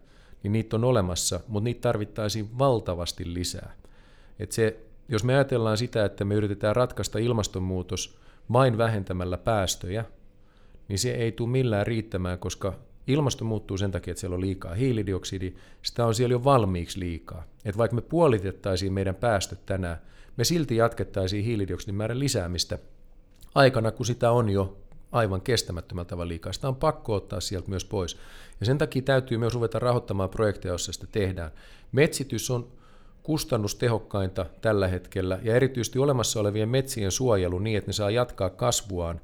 niin 0.43 0.51
niitä 0.51 0.75
on 0.75 0.83
olemassa, 0.83 1.39
mutta 1.47 1.63
niitä 1.63 1.81
tarvittaisiin 1.81 2.59
valtavasti 2.59 3.33
lisää. 3.33 3.75
Et 4.39 4.51
se, 4.51 4.79
jos 5.09 5.23
me 5.23 5.33
ajatellaan 5.33 5.77
sitä, 5.77 6.05
että 6.05 6.25
me 6.25 6.35
yritetään 6.35 6.75
ratkaista 6.75 7.19
ilmastonmuutos 7.19 8.19
vain 8.53 8.77
vähentämällä 8.77 9.37
päästöjä, 9.37 10.05
niin 10.87 10.99
se 10.99 11.11
ei 11.11 11.31
tule 11.31 11.49
millään 11.49 11.87
riittämään, 11.87 12.39
koska 12.39 12.73
ilmasto 13.07 13.45
muuttuu 13.45 13.77
sen 13.77 13.91
takia, 13.91 14.11
että 14.11 14.21
siellä 14.21 14.35
on 14.35 14.41
liikaa 14.41 14.73
hiilidioksidi, 14.73 15.53
sitä 15.81 16.05
on 16.05 16.15
siellä 16.15 16.33
jo 16.33 16.43
valmiiksi 16.43 16.99
liikaa. 16.99 17.43
Et 17.65 17.77
vaikka 17.77 17.95
me 17.95 18.01
puolitettaisiin 18.01 18.93
meidän 18.93 19.15
päästöt 19.15 19.65
tänään, 19.65 19.97
me 20.37 20.43
silti 20.43 20.75
jatkettaisiin 20.75 21.45
hiilidioksidin 21.45 21.95
määrän 21.95 22.19
lisäämistä 22.19 22.79
aikana, 23.55 23.91
kun 23.91 24.05
sitä 24.05 24.31
on 24.31 24.49
jo 24.49 24.77
aivan 25.11 25.41
kestämättömällä 25.41 26.09
tavalla 26.09 26.27
liikaa. 26.27 26.53
Sitä 26.53 26.67
on 26.67 26.75
pakko 26.75 27.13
ottaa 27.13 27.39
sieltä 27.39 27.69
myös 27.69 27.85
pois. 27.85 28.17
Ja 28.59 28.65
sen 28.65 28.77
takia 28.77 29.01
täytyy 29.01 29.37
myös 29.37 29.53
ruveta 29.53 29.79
rahoittamaan 29.79 30.29
projekteja, 30.29 30.71
joissa 30.71 30.93
sitä 30.93 31.07
tehdään. 31.11 31.51
Metsitys 31.91 32.51
on 32.51 32.67
kustannustehokkainta 33.23 34.45
tällä 34.61 34.87
hetkellä, 34.87 35.39
ja 35.43 35.55
erityisesti 35.55 35.99
olemassa 35.99 36.39
olevien 36.39 36.69
metsien 36.69 37.11
suojelu 37.11 37.59
niin, 37.59 37.77
että 37.77 37.89
ne 37.89 37.93
saa 37.93 38.09
jatkaa 38.09 38.49
kasvuaan, 38.49 39.21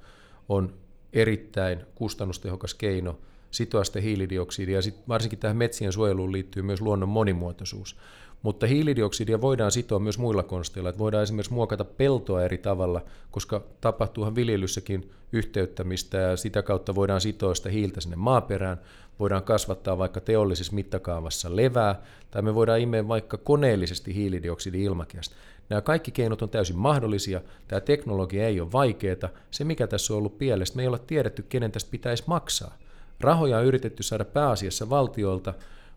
on 0.49 0.73
erittäin 1.13 1.85
kustannustehokas 1.95 2.73
keino 2.73 3.19
sitoa 3.53 3.83
sitä 3.83 4.01
hiilidioksidia, 4.01 4.81
sit 4.81 4.95
varsinkin 5.07 5.39
tähän 5.39 5.57
metsien 5.57 5.93
suojeluun 5.93 6.31
liittyy 6.31 6.63
myös 6.63 6.81
luonnon 6.81 7.09
monimuotoisuus. 7.09 7.95
Mutta 8.41 8.67
hiilidioksidia 8.67 9.41
voidaan 9.41 9.71
sitoa 9.71 9.99
myös 9.99 10.17
muilla 10.17 10.43
konsteilla, 10.43 10.89
että 10.89 10.99
voidaan 10.99 11.23
esimerkiksi 11.23 11.53
muokata 11.53 11.85
peltoa 11.85 12.43
eri 12.43 12.57
tavalla, 12.57 13.01
koska 13.31 13.63
tapahtuuhan 13.81 14.35
viljelyssäkin 14.35 15.11
yhteyttämistä 15.31 16.17
ja 16.17 16.37
sitä 16.37 16.61
kautta 16.61 16.95
voidaan 16.95 17.21
sitoa 17.21 17.55
sitä 17.55 17.69
hiiltä 17.69 18.01
sinne 18.01 18.15
maaperään, 18.15 18.79
voidaan 19.19 19.43
kasvattaa 19.43 19.97
vaikka 19.97 20.21
teollisessa 20.21 20.73
mittakaavassa 20.73 21.55
levää, 21.55 22.01
tai 22.31 22.41
me 22.41 22.55
voidaan 22.55 22.79
imeä 22.79 23.07
vaikka 23.07 23.37
koneellisesti 23.37 24.15
hiilidioksidi 24.15 24.83
ilmakehästä. 24.83 25.35
Nämä 25.69 25.81
kaikki 25.81 26.11
keinot 26.11 26.41
on 26.41 26.49
täysin 26.49 26.77
mahdollisia, 26.77 27.41
tämä 27.67 27.79
teknologia 27.79 28.47
ei 28.47 28.59
ole 28.59 28.71
vaikeaa, 28.71 29.29
se 29.51 29.63
mikä 29.63 29.87
tässä 29.87 30.13
on 30.13 30.17
ollut 30.17 30.37
pielestä, 30.37 30.75
me 30.75 30.81
ei 30.81 30.87
ole 30.87 30.99
tiedetty, 30.99 31.43
kenen 31.49 31.71
tästä 31.71 31.91
pitäisi 31.91 32.23
maksaa. 32.27 32.77
Rahoja 33.23 33.57
on 33.57 33.65
yritetty 33.65 34.03
saada 34.03 34.25
pääasiassa 34.25 34.89
valtiolta, 34.89 35.53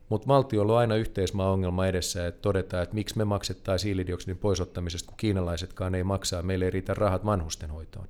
mutta 0.08 0.28
valtiolla 0.28 0.72
on 0.72 0.78
aina 0.78 0.96
yhteismaa-ongelma 0.96 1.86
edessä, 1.86 2.26
että 2.26 2.42
todetaan, 2.42 2.82
että 2.82 2.94
miksi 2.94 3.18
me 3.18 3.24
maksettaisiin 3.24 3.88
hiilidioksidin 3.88 4.38
poisottamisesta, 4.38 5.06
kun 5.06 5.16
kiinalaisetkaan 5.16 5.94
ei 5.94 6.04
maksaa, 6.04 6.42
meille 6.42 6.64
ei 6.64 6.70
riitä 6.70 6.94
rahat 6.94 7.24
vanhustenhoitoon. 7.24 8.06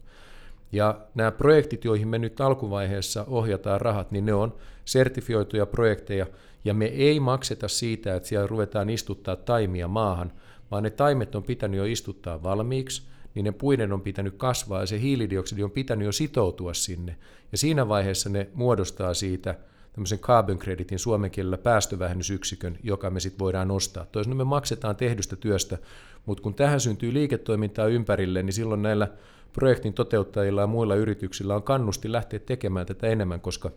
Ja 0.72 1.00
nämä 1.14 1.32
projektit, 1.32 1.84
joihin 1.84 2.08
me 2.08 2.18
nyt 2.18 2.40
alkuvaiheessa 2.40 3.24
ohjataan 3.28 3.80
rahat, 3.80 4.10
niin 4.10 4.26
ne 4.26 4.34
on 4.34 4.54
sertifioituja 4.84 5.66
projekteja, 5.66 6.26
ja 6.64 6.74
me 6.74 6.84
ei 6.84 7.20
makseta 7.20 7.68
siitä, 7.68 8.14
että 8.14 8.28
siellä 8.28 8.46
ruvetaan 8.46 8.90
istuttaa 8.90 9.36
taimia 9.36 9.88
maahan, 9.88 10.32
vaan 10.70 10.82
ne 10.82 10.90
taimet 10.90 11.34
on 11.34 11.42
pitänyt 11.42 11.78
jo 11.78 11.84
istuttaa 11.84 12.42
valmiiksi, 12.42 13.02
niin 13.36 13.44
ne 13.44 13.52
puiden 13.52 13.92
on 13.92 14.00
pitänyt 14.00 14.34
kasvaa, 14.36 14.80
ja 14.80 14.86
se 14.86 15.00
hiilidioksidi 15.00 15.62
on 15.62 15.70
pitänyt 15.70 16.06
jo 16.06 16.12
sitoutua 16.12 16.74
sinne. 16.74 17.16
Ja 17.52 17.58
siinä 17.58 17.88
vaiheessa 17.88 18.28
ne 18.28 18.48
muodostaa 18.54 19.14
siitä 19.14 19.54
tämmöisen 19.92 20.18
carbon 20.18 20.58
creditin 20.58 20.98
suomen 20.98 21.30
kielellä 21.30 21.58
päästövähennysyksikön, 21.58 22.78
joka 22.82 23.10
me 23.10 23.20
sitten 23.20 23.38
voidaan 23.38 23.68
nostaa. 23.68 24.06
Toisin 24.12 24.36
me 24.36 24.44
maksetaan 24.44 24.96
tehdystä 24.96 25.36
työstä, 25.36 25.78
mutta 26.26 26.42
kun 26.42 26.54
tähän 26.54 26.80
syntyy 26.80 27.12
liiketoimintaa 27.12 27.86
ympärille, 27.86 28.42
niin 28.42 28.52
silloin 28.52 28.82
näillä 28.82 29.08
projektin 29.52 29.94
toteuttajilla 29.94 30.60
ja 30.60 30.66
muilla 30.66 30.94
yrityksillä 30.94 31.54
on 31.54 31.62
kannusti 31.62 32.12
lähteä 32.12 32.38
tekemään 32.38 32.86
tätä 32.86 33.06
enemmän, 33.06 33.40
koska 33.40 33.70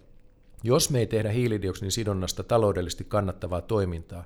jos 0.63 0.89
me 0.89 0.99
ei 0.99 1.07
tehdä 1.07 1.29
hiilidioksidin 1.29 1.91
sidonnasta 1.91 2.43
taloudellisesti 2.43 3.03
kannattavaa 3.03 3.61
toimintaa, 3.61 4.23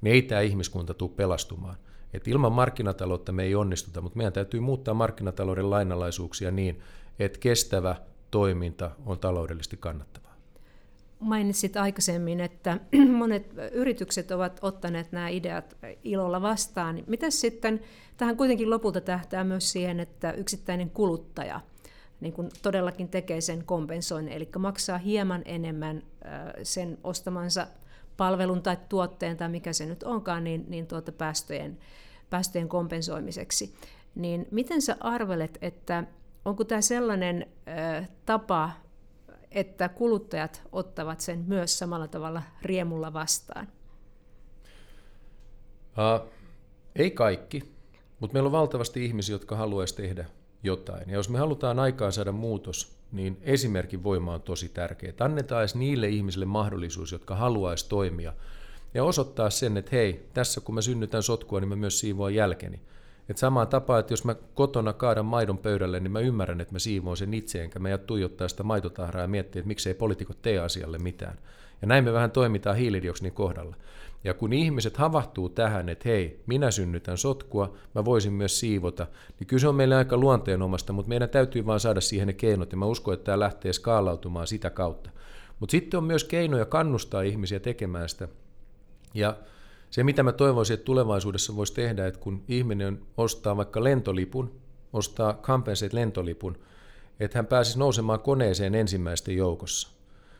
niin 0.00 0.14
ei 0.14 0.22
tämä 0.22 0.40
ihmiskunta 0.40 0.94
tule 0.94 1.10
pelastumaan. 1.16 1.76
Et 2.14 2.28
ilman 2.28 2.52
markkinataloutta 2.52 3.32
me 3.32 3.42
ei 3.42 3.54
onnistuta, 3.54 4.00
mutta 4.00 4.16
meidän 4.16 4.32
täytyy 4.32 4.60
muuttaa 4.60 4.94
markkinatalouden 4.94 5.70
lainalaisuuksia 5.70 6.50
niin, 6.50 6.80
että 7.18 7.38
kestävä 7.38 7.96
toiminta 8.30 8.90
on 9.06 9.18
taloudellisesti 9.18 9.76
kannattavaa. 9.76 10.34
Mainitsit 11.20 11.76
aikaisemmin, 11.76 12.40
että 12.40 12.80
monet 13.18 13.54
yritykset 13.72 14.30
ovat 14.30 14.58
ottaneet 14.62 15.12
nämä 15.12 15.28
ideat 15.28 15.76
ilolla 16.04 16.42
vastaan. 16.42 17.04
Mitä 17.06 17.30
sitten, 17.30 17.80
tähän 18.16 18.36
kuitenkin 18.36 18.70
lopulta 18.70 19.00
tähtää 19.00 19.44
myös 19.44 19.72
siihen, 19.72 20.00
että 20.00 20.32
yksittäinen 20.32 20.90
kuluttaja 20.90 21.60
niin 22.20 22.32
kuin 22.32 22.48
todellakin 22.62 23.08
tekee 23.08 23.40
sen 23.40 23.64
kompensoinnin, 23.64 24.34
eli 24.34 24.48
maksaa 24.58 24.98
hieman 24.98 25.42
enemmän 25.44 26.02
sen 26.62 26.98
ostamansa 27.04 27.66
palvelun 28.16 28.62
tai 28.62 28.76
tuotteen 28.88 29.36
tai 29.36 29.48
mikä 29.48 29.72
se 29.72 29.86
nyt 29.86 30.02
onkaan, 30.02 30.44
niin, 30.44 30.64
niin 30.68 30.86
tuota 30.86 31.12
päästöjen, 31.12 31.78
päästöjen 32.34 32.68
kompensoimiseksi. 32.68 33.74
Niin 34.14 34.46
miten 34.50 34.82
sä 34.82 34.96
arvelet, 35.00 35.58
että 35.62 36.04
onko 36.44 36.64
tämä 36.64 36.80
sellainen 36.80 37.46
ö, 37.68 38.04
tapa 38.26 38.70
että 39.54 39.88
kuluttajat 39.88 40.62
ottavat 40.72 41.20
sen 41.20 41.44
myös 41.46 41.78
samalla 41.78 42.08
tavalla 42.08 42.42
riemulla 42.62 43.12
vastaan? 43.12 43.68
Uh, 45.88 46.28
ei 46.96 47.10
kaikki, 47.10 47.74
mutta 48.20 48.34
meillä 48.34 48.46
on 48.46 48.52
valtavasti 48.52 49.04
ihmisiä, 49.04 49.34
jotka 49.34 49.56
haluaisi 49.56 49.96
tehdä 49.96 50.24
jotain. 50.62 51.08
Ja 51.08 51.14
jos 51.14 51.28
me 51.28 51.38
halutaan 51.38 51.78
aikaan 51.78 52.12
saada 52.12 52.32
muutos, 52.32 52.98
niin 53.12 53.38
esimerkin 53.42 54.02
voima 54.02 54.34
on 54.34 54.42
tosi 54.42 54.68
tärkeä. 54.68 55.12
Annetaan 55.20 55.62
edes 55.62 55.74
niille 55.74 56.08
ihmisille 56.08 56.46
mahdollisuus, 56.46 57.12
jotka 57.12 57.36
haluaisi 57.36 57.88
toimia. 57.88 58.32
Ja 58.94 59.04
osoittaa 59.04 59.50
sen, 59.50 59.76
että 59.76 59.96
hei, 59.96 60.26
tässä 60.34 60.60
kun 60.60 60.74
mä 60.74 60.80
synnytän 60.82 61.22
sotkua, 61.22 61.60
niin 61.60 61.68
mä 61.68 61.76
myös 61.76 62.00
siivoan 62.00 62.34
jälkeni. 62.34 62.80
Et 63.28 63.38
samaan 63.38 63.68
tapaan, 63.68 64.00
että 64.00 64.12
jos 64.12 64.24
mä 64.24 64.34
kotona 64.54 64.92
kaadan 64.92 65.26
maidon 65.26 65.58
pöydälle, 65.58 66.00
niin 66.00 66.12
mä 66.12 66.20
ymmärrän, 66.20 66.60
että 66.60 66.74
mä 66.74 66.78
siivoon 66.78 67.16
sen 67.16 67.34
itse, 67.34 67.62
enkä 67.62 67.78
mä 67.78 67.98
tuijottaa 67.98 68.48
sitä 68.48 68.62
maitotahraa 68.62 69.22
ja 69.22 69.28
miettiä, 69.28 69.60
että 69.60 69.68
miksei 69.68 69.94
poliitikot 69.94 70.42
tee 70.42 70.58
asialle 70.58 70.98
mitään. 70.98 71.38
Ja 71.82 71.88
näin 71.88 72.04
me 72.04 72.12
vähän 72.12 72.30
toimitaan 72.30 72.76
hiilidioksidin 72.76 73.32
kohdalla. 73.32 73.76
Ja 74.24 74.34
kun 74.34 74.52
ihmiset 74.52 74.96
havahtuu 74.96 75.48
tähän, 75.48 75.88
että 75.88 76.08
hei, 76.08 76.42
minä 76.46 76.70
synnytän 76.70 77.18
sotkua, 77.18 77.76
mä 77.94 78.04
voisin 78.04 78.32
myös 78.32 78.60
siivota, 78.60 79.06
niin 79.38 79.46
kyllä 79.46 79.60
se 79.60 79.68
on 79.68 79.74
meille 79.74 79.96
aika 79.96 80.16
luonteenomasta, 80.16 80.92
mutta 80.92 81.08
meidän 81.08 81.28
täytyy 81.28 81.66
vaan 81.66 81.80
saada 81.80 82.00
siihen 82.00 82.26
ne 82.26 82.32
keinot, 82.32 82.72
ja 82.72 82.78
mä 82.78 82.86
uskon, 82.86 83.14
että 83.14 83.24
tämä 83.24 83.38
lähtee 83.38 83.72
skaalautumaan 83.72 84.46
sitä 84.46 84.70
kautta. 84.70 85.10
Mutta 85.60 85.70
sitten 85.70 85.98
on 85.98 86.04
myös 86.04 86.24
keinoja 86.24 86.64
kannustaa 86.64 87.22
ihmisiä 87.22 87.60
tekemään 87.60 88.08
sitä. 88.08 88.28
Ja 89.14 89.36
Se, 89.94 90.04
mitä 90.04 90.22
mä 90.22 90.32
toivoisin, 90.32 90.74
että 90.74 90.84
tulevaisuudessa 90.84 91.56
voisi 91.56 91.74
tehdä, 91.74 92.06
että 92.06 92.20
kun 92.20 92.44
ihminen 92.48 93.02
ostaa 93.16 93.56
vaikka 93.56 93.84
lentolipun, 93.84 94.60
ostaa 94.92 95.34
Compensate 95.34 95.96
lentolipun, 95.96 96.58
että 97.20 97.38
hän 97.38 97.46
pääsisi 97.46 97.78
nousemaan 97.78 98.20
koneeseen 98.20 98.74
ensimmäisten 98.74 99.36
joukossa. 99.36 99.88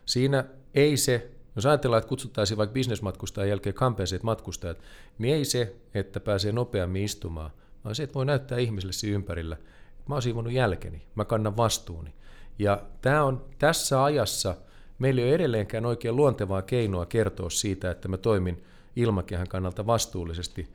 Siinä 0.07 0.45
ei 0.75 0.97
se, 0.97 1.31
jos 1.57 1.67
ajatellaan, 1.67 1.99
että 1.99 2.09
kutsuttaisiin 2.09 2.59
vaikka 2.59 2.73
bisnesmatkustajan 2.73 3.49
jälkeen 3.49 3.75
Compensate 3.75 4.23
matkustajat, 4.23 4.79
niin 5.19 5.35
ei 5.35 5.45
se, 5.45 5.77
että 5.95 6.21
pääsee 6.21 6.53
nopeammin 6.53 7.05
istumaan, 7.05 7.51
vaan 7.85 7.95
se, 7.95 8.03
että 8.03 8.15
voi 8.15 8.27
näyttää 8.27 8.59
ihmisille 8.59 8.93
siinä 8.93 9.15
ympärillä, 9.15 9.55
että 9.55 10.05
mä 10.09 10.15
oon 10.15 10.23
siivonut 10.23 10.53
jälkeni, 10.53 11.07
mä 11.15 11.25
kannan 11.25 11.57
vastuuni. 11.57 12.15
Ja 12.59 12.83
tämä 13.01 13.25
on 13.25 13.45
tässä 13.59 14.05
ajassa, 14.05 14.55
meillä 14.99 15.21
ei 15.21 15.29
ole 15.29 15.35
edelleenkään 15.35 15.87
oikein 15.87 16.17
luontevaa 16.17 16.63
keinoa 16.63 17.07
kertoa 17.07 17.51
siitä, 17.51 17.91
että 17.91 18.09
mä 18.09 18.17
toimin 18.17 18.65
ilmakehän 18.97 19.49
kannalta 19.49 19.87
vastuullisesti, 19.87 20.69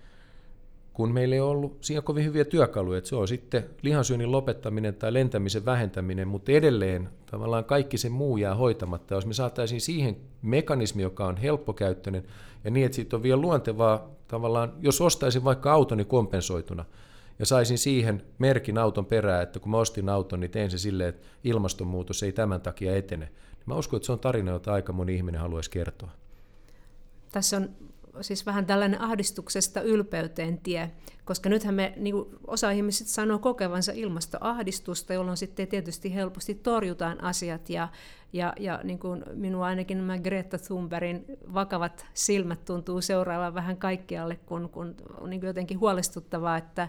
kun 0.94 1.12
meillä 1.12 1.36
ei 1.36 1.42
ollut 1.42 1.78
siinä 1.82 2.02
kovin 2.02 2.26
hyviä 2.26 2.46
työkaluja, 2.46 2.98
että 2.98 3.10
se 3.10 3.16
on 3.16 3.28
sitten 3.28 3.70
lihansyönnin 3.82 4.32
lopettaminen 4.32 4.96
tai 4.96 5.14
lentämisen 5.14 5.66
vähentäminen, 5.66 6.28
mutta 6.28 6.52
edelleen 6.52 7.10
tavallaan 7.32 7.66
kaikki 7.66 7.98
se 7.98 8.10
muu 8.10 8.38
jää 8.38 8.56
hoitamatta. 8.56 9.16
Jos 9.16 9.26
me 9.26 9.34
saataisiin 9.34 9.82
siihen 9.82 10.18
mekanismi, 10.42 11.02
joka 11.02 11.26
on 11.26 11.38
helppokäyttöinen 11.38 12.24
ja 12.64 12.72
niin, 12.72 12.86
että 12.86 12.96
siitä 12.96 13.16
on 13.16 13.24
vielä 13.24 13.42
luontevaa 13.42 14.10
tavallaan, 14.28 14.74
jos 14.82 15.02
ostaisin 15.02 15.44
vaikka 15.44 15.72
autoni 15.72 16.06
kompensoituna 16.06 16.86
ja 17.40 17.46
saisin 17.46 17.78
siihen 17.78 18.24
merkin 18.38 18.78
auton 18.78 19.06
perään, 19.06 19.44
että 19.44 19.60
kun 19.60 19.72
mä 19.72 19.78
ostin 19.78 20.10
auton, 20.10 20.40
niin 20.40 20.52
tein 20.52 20.72
se 20.72 20.78
silleen, 20.78 21.10
että 21.10 21.28
ilmastonmuutos 21.44 22.24
ei 22.24 22.32
tämän 22.32 22.62
takia 22.62 22.96
etene. 22.96 23.26
Niin 23.26 23.64
mä 23.66 23.76
uskon, 23.76 23.98
että 23.98 24.06
se 24.06 24.12
on 24.12 24.20
tarina, 24.20 24.52
jota 24.52 24.74
aika 24.74 24.94
moni 24.94 25.16
ihminen 25.16 25.42
haluaisi 25.42 25.70
kertoa. 25.70 26.12
Tässä 27.32 27.58
on 27.58 27.70
siis 28.22 28.46
vähän 28.46 28.66
tällainen 28.66 29.02
ahdistuksesta 29.02 29.82
ylpeyteen 29.82 30.58
tie, 30.58 30.92
koska 31.26 31.50
nythän 31.50 31.76
me, 31.76 31.94
niin 31.98 32.16
kuin 32.16 32.30
osa 32.48 32.72
ihmisistä 32.72 33.12
sanoo 33.12 33.40
kokevansa 33.40 33.92
ilmastoahdistusta, 33.96 35.14
jolloin 35.14 35.38
sitten 35.38 35.68
tietysti 35.68 36.16
helposti 36.16 36.56
torjutaan 36.56 37.24
asiat 37.24 37.70
ja, 37.70 37.88
ja, 38.34 38.54
ja 38.60 38.80
niin 38.84 39.00
kuin 39.00 39.24
minua 39.34 39.66
ainakin 39.66 39.98
nämä 39.98 40.20
Greta 40.20 40.58
Thunbergin 40.58 41.26
vakavat 41.54 42.06
silmät 42.14 42.66
tuntuu 42.66 43.02
seuraavan 43.02 43.54
vähän 43.54 43.78
kaikkialle, 43.78 44.36
kun, 44.36 44.70
kun 44.70 44.96
on 45.22 45.30
niin 45.30 45.42
jotenkin 45.42 45.80
huolestuttavaa, 45.80 46.58
että 46.58 46.88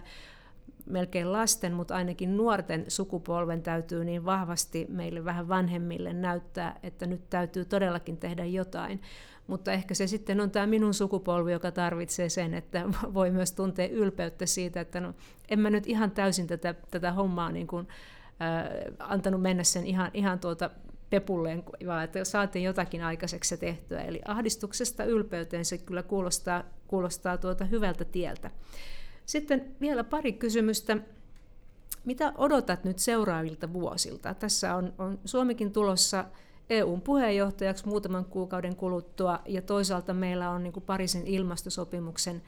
melkein 0.85 1.31
lasten, 1.31 1.73
mutta 1.73 1.95
ainakin 1.95 2.37
nuorten 2.37 2.85
sukupolven 2.87 3.61
täytyy 3.63 4.05
niin 4.05 4.25
vahvasti 4.25 4.85
meille 4.89 5.25
vähän 5.25 5.47
vanhemmille 5.47 6.13
näyttää, 6.13 6.79
että 6.83 7.05
nyt 7.05 7.29
täytyy 7.29 7.65
todellakin 7.65 8.17
tehdä 8.17 8.45
jotain. 8.45 9.01
Mutta 9.47 9.71
ehkä 9.71 9.93
se 9.93 10.07
sitten 10.07 10.41
on 10.41 10.51
tämä 10.51 10.67
minun 10.67 10.93
sukupolvi, 10.93 11.51
joka 11.51 11.71
tarvitsee 11.71 12.29
sen, 12.29 12.53
että 12.53 12.85
voi 13.13 13.31
myös 13.31 13.51
tuntea 13.51 13.87
ylpeyttä 13.87 14.45
siitä, 14.45 14.81
että 14.81 14.99
no, 14.99 15.13
en 15.49 15.59
mä 15.59 15.69
nyt 15.69 15.87
ihan 15.87 16.11
täysin 16.11 16.47
tätä, 16.47 16.75
tätä 16.91 17.11
hommaa 17.11 17.51
niin 17.51 17.67
kuin, 17.67 17.87
äh, 18.41 18.69
antanut 18.99 19.41
mennä 19.41 19.63
sen 19.63 19.85
ihan, 19.85 20.11
ihan 20.13 20.39
tuota 20.39 20.69
pepulleen, 21.09 21.63
vaan 21.87 22.03
että 22.03 22.23
saatiin 22.23 22.65
jotakin 22.65 23.03
aikaiseksi 23.03 23.57
tehtyä. 23.57 24.01
Eli 24.01 24.21
ahdistuksesta 24.25 25.03
ylpeyteen 25.03 25.65
se 25.65 25.77
kyllä 25.77 26.03
kuulostaa, 26.03 26.63
kuulostaa 26.87 27.37
tuota 27.37 27.65
hyvältä 27.65 28.05
tieltä. 28.05 28.51
Sitten 29.31 29.75
vielä 29.81 30.03
pari 30.03 30.33
kysymystä. 30.33 30.97
Mitä 32.05 32.33
odotat 32.37 32.83
nyt 32.83 32.99
seuraavilta 32.99 33.73
vuosilta? 33.73 34.33
Tässä 34.33 34.75
on, 34.75 34.93
on 34.97 35.19
Suomikin 35.25 35.71
tulossa 35.71 36.25
EUn 36.69 37.01
puheenjohtajaksi 37.01 37.87
muutaman 37.87 38.25
kuukauden 38.25 38.75
kuluttua, 38.75 39.39
ja 39.45 39.61
toisaalta 39.61 40.13
meillä 40.13 40.49
on 40.49 40.63
niin 40.63 40.73
Pariisin 40.85 41.27
ilmastosopimuksen, 41.27 42.41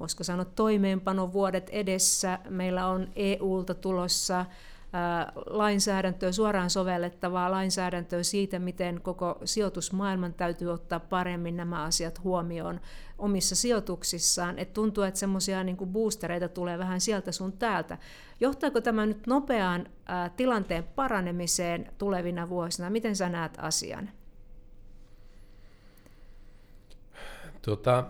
voisiko 0.00 0.24
sanoa 0.24 0.44
toimeenpanovuodet 0.44 1.70
edessä. 1.70 2.38
Meillä 2.48 2.86
on 2.86 3.08
EUlta 3.16 3.74
tulossa 3.74 4.46
lainsäädäntöä, 5.46 6.32
suoraan 6.32 6.70
sovellettavaa 6.70 7.50
lainsäädäntöä 7.50 8.22
siitä, 8.22 8.58
miten 8.58 9.00
koko 9.00 9.38
sijoitusmaailman 9.44 10.34
täytyy 10.34 10.68
ottaa 10.68 11.00
paremmin 11.00 11.56
nämä 11.56 11.82
asiat 11.82 12.24
huomioon 12.24 12.80
omissa 13.18 13.56
sijoituksissaan. 13.56 14.58
Et 14.58 14.72
tuntuu, 14.72 15.04
että 15.04 15.20
semmoisia 15.20 15.64
niin 15.64 15.76
boostereita 15.76 16.48
tulee 16.48 16.78
vähän 16.78 17.00
sieltä 17.00 17.32
sun 17.32 17.52
täältä. 17.52 17.98
Johtaako 18.40 18.80
tämä 18.80 19.06
nyt 19.06 19.26
nopeaan 19.26 19.86
tilanteen 20.36 20.84
paranemiseen 20.84 21.92
tulevina 21.98 22.48
vuosina? 22.48 22.90
Miten 22.90 23.16
sä 23.16 23.28
näet 23.28 23.52
asian? 23.58 24.10
Tota, 27.62 28.04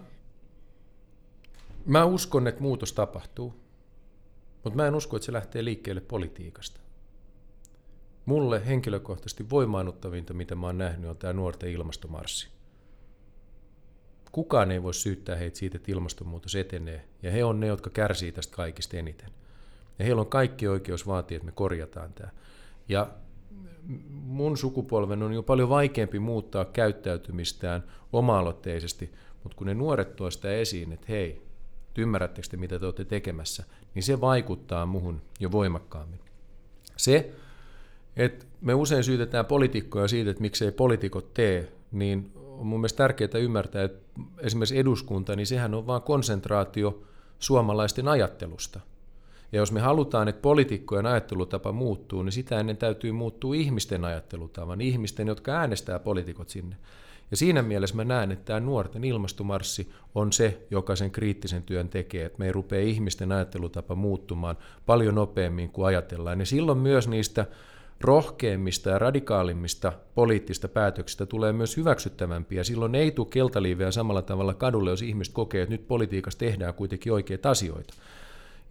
mä 1.86 2.04
uskon, 2.04 2.46
että 2.46 2.62
muutos 2.62 2.92
tapahtuu. 2.92 3.67
Mutta 4.68 4.82
mä 4.82 4.86
en 4.88 4.94
usko, 4.94 5.16
että 5.16 5.26
se 5.26 5.32
lähtee 5.32 5.64
liikkeelle 5.64 6.00
politiikasta. 6.00 6.80
Mulle 8.26 8.66
henkilökohtaisesti 8.66 9.50
voimaannuttavinta, 9.50 10.34
mitä 10.34 10.54
mä 10.54 10.66
oon 10.66 10.78
nähnyt, 10.78 11.10
on 11.10 11.16
tämä 11.16 11.32
nuorten 11.32 11.70
ilmastomarssi. 11.70 12.48
Kukaan 14.32 14.70
ei 14.70 14.82
voi 14.82 14.94
syyttää 14.94 15.36
heitä 15.36 15.58
siitä, 15.58 15.76
että 15.76 15.92
ilmastonmuutos 15.92 16.54
etenee, 16.54 17.08
ja 17.22 17.30
he 17.30 17.44
on 17.44 17.60
ne, 17.60 17.66
jotka 17.66 17.90
kärsii 17.90 18.32
tästä 18.32 18.56
kaikista 18.56 18.96
eniten. 18.96 19.30
Ja 19.98 20.04
heillä 20.04 20.20
on 20.20 20.30
kaikki 20.30 20.68
oikeus 20.68 21.06
vaatia, 21.06 21.36
että 21.36 21.46
me 21.46 21.52
korjataan 21.52 22.12
tämä. 22.12 22.30
Ja 22.88 23.10
mun 24.10 24.56
sukupolven 24.56 25.22
on 25.22 25.32
jo 25.32 25.42
paljon 25.42 25.68
vaikeampi 25.68 26.18
muuttaa 26.18 26.64
käyttäytymistään 26.64 27.84
oma-aloitteisesti, 28.12 29.12
mutta 29.42 29.56
kun 29.56 29.66
ne 29.66 29.74
nuoret 29.74 30.16
tuo 30.16 30.30
sitä 30.30 30.52
esiin, 30.52 30.92
että 30.92 31.06
hei, 31.08 31.42
ymmärrättekö 31.98 32.48
te, 32.48 32.56
mitä 32.56 32.78
te 32.78 32.84
olette 32.86 33.04
tekemässä, 33.04 33.64
niin 33.94 34.02
se 34.02 34.20
vaikuttaa 34.20 34.86
muhun 34.86 35.22
jo 35.40 35.52
voimakkaammin. 35.52 36.20
Se, 36.96 37.32
että 38.16 38.46
me 38.60 38.74
usein 38.74 39.04
syytetään 39.04 39.46
poliitikkoja 39.46 40.08
siitä, 40.08 40.30
että 40.30 40.40
miksei 40.40 40.72
poliitikot 40.72 41.34
tee, 41.34 41.72
niin 41.92 42.32
on 42.36 42.66
mun 42.66 42.80
mielestä 42.80 42.96
tärkeää 42.96 43.38
ymmärtää, 43.38 43.84
että 43.84 44.20
esimerkiksi 44.38 44.78
eduskunta, 44.78 45.36
niin 45.36 45.46
sehän 45.46 45.74
on 45.74 45.86
vain 45.86 46.02
konsentraatio 46.02 47.02
suomalaisten 47.38 48.08
ajattelusta. 48.08 48.80
Ja 49.52 49.58
jos 49.58 49.72
me 49.72 49.80
halutaan, 49.80 50.28
että 50.28 50.42
poliitikkojen 50.42 51.06
ajattelutapa 51.06 51.72
muuttuu, 51.72 52.22
niin 52.22 52.32
sitä 52.32 52.60
ennen 52.60 52.76
täytyy 52.76 53.12
muuttua 53.12 53.54
ihmisten 53.54 54.04
ajattelutavan, 54.04 54.80
ihmisten, 54.80 55.26
jotka 55.26 55.52
äänestää 55.52 55.98
poliitikot 55.98 56.48
sinne. 56.48 56.76
Ja 57.30 57.36
siinä 57.36 57.62
mielessä 57.62 57.96
mä 57.96 58.04
näen, 58.04 58.32
että 58.32 58.44
tämä 58.44 58.60
nuorten 58.60 59.04
ilmastomarssi 59.04 59.92
on 60.14 60.32
se, 60.32 60.66
joka 60.70 60.96
sen 60.96 61.10
kriittisen 61.10 61.62
työn 61.62 61.88
tekee, 61.88 62.24
että 62.24 62.38
me 62.38 62.46
ei 62.46 62.52
rupea 62.52 62.80
ihmisten 62.80 63.32
ajattelutapa 63.32 63.94
muuttumaan 63.94 64.56
paljon 64.86 65.14
nopeammin 65.14 65.70
kuin 65.70 65.86
ajatellaan. 65.86 66.40
Ja 66.40 66.46
silloin 66.46 66.78
myös 66.78 67.08
niistä 67.08 67.46
rohkeimmista 68.00 68.90
ja 68.90 68.98
radikaalimmista 68.98 69.92
poliittista 70.14 70.68
päätöksistä 70.68 71.26
tulee 71.26 71.52
myös 71.52 71.76
hyväksyttävämpiä. 71.76 72.64
Silloin 72.64 72.94
ei 72.94 73.10
tule 73.10 73.26
keltaliiveä 73.30 73.90
samalla 73.90 74.22
tavalla 74.22 74.54
kadulle, 74.54 74.90
jos 74.90 75.02
ihmiset 75.02 75.34
kokee, 75.34 75.62
että 75.62 75.74
nyt 75.74 75.88
politiikassa 75.88 76.38
tehdään 76.38 76.74
kuitenkin 76.74 77.12
oikeita 77.12 77.50
asioita. 77.50 77.94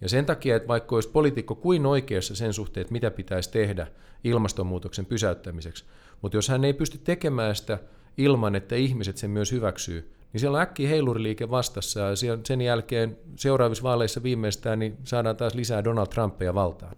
Ja 0.01 0.09
sen 0.09 0.25
takia, 0.25 0.55
että 0.55 0.67
vaikka 0.67 0.95
olisi 0.95 1.09
poliitikko 1.09 1.55
kuin 1.55 1.85
oikeassa 1.85 2.35
sen 2.35 2.53
suhteen, 2.53 2.81
että 2.81 2.91
mitä 2.91 3.11
pitäisi 3.11 3.51
tehdä 3.51 3.87
ilmastonmuutoksen 4.23 5.05
pysäyttämiseksi, 5.05 5.85
mutta 6.21 6.37
jos 6.37 6.49
hän 6.49 6.65
ei 6.65 6.73
pysty 6.73 6.97
tekemään 6.97 7.55
sitä 7.55 7.79
ilman, 8.17 8.55
että 8.55 8.75
ihmiset 8.75 9.17
sen 9.17 9.29
myös 9.29 9.51
hyväksyy, 9.51 10.11
niin 10.33 10.39
siellä 10.39 10.55
on 10.55 10.61
äkki 10.61 10.89
heiluriliike 10.89 11.49
vastassa 11.49 11.99
ja 11.99 12.15
sen 12.43 12.61
jälkeen 12.61 13.17
seuraavissa 13.35 13.83
vaaleissa 13.83 14.23
viimeistään 14.23 14.79
niin 14.79 14.97
saadaan 15.03 15.37
taas 15.37 15.55
lisää 15.55 15.83
Donald 15.83 16.07
Trumpia 16.07 16.53
valtaan. 16.53 16.95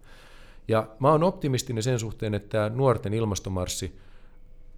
Ja 0.67 0.87
mä 0.99 1.11
oon 1.11 1.23
optimistinen 1.23 1.83
sen 1.83 1.99
suhteen, 1.99 2.33
että 2.33 2.71
nuorten 2.75 3.13
ilmastomarssi 3.13 3.99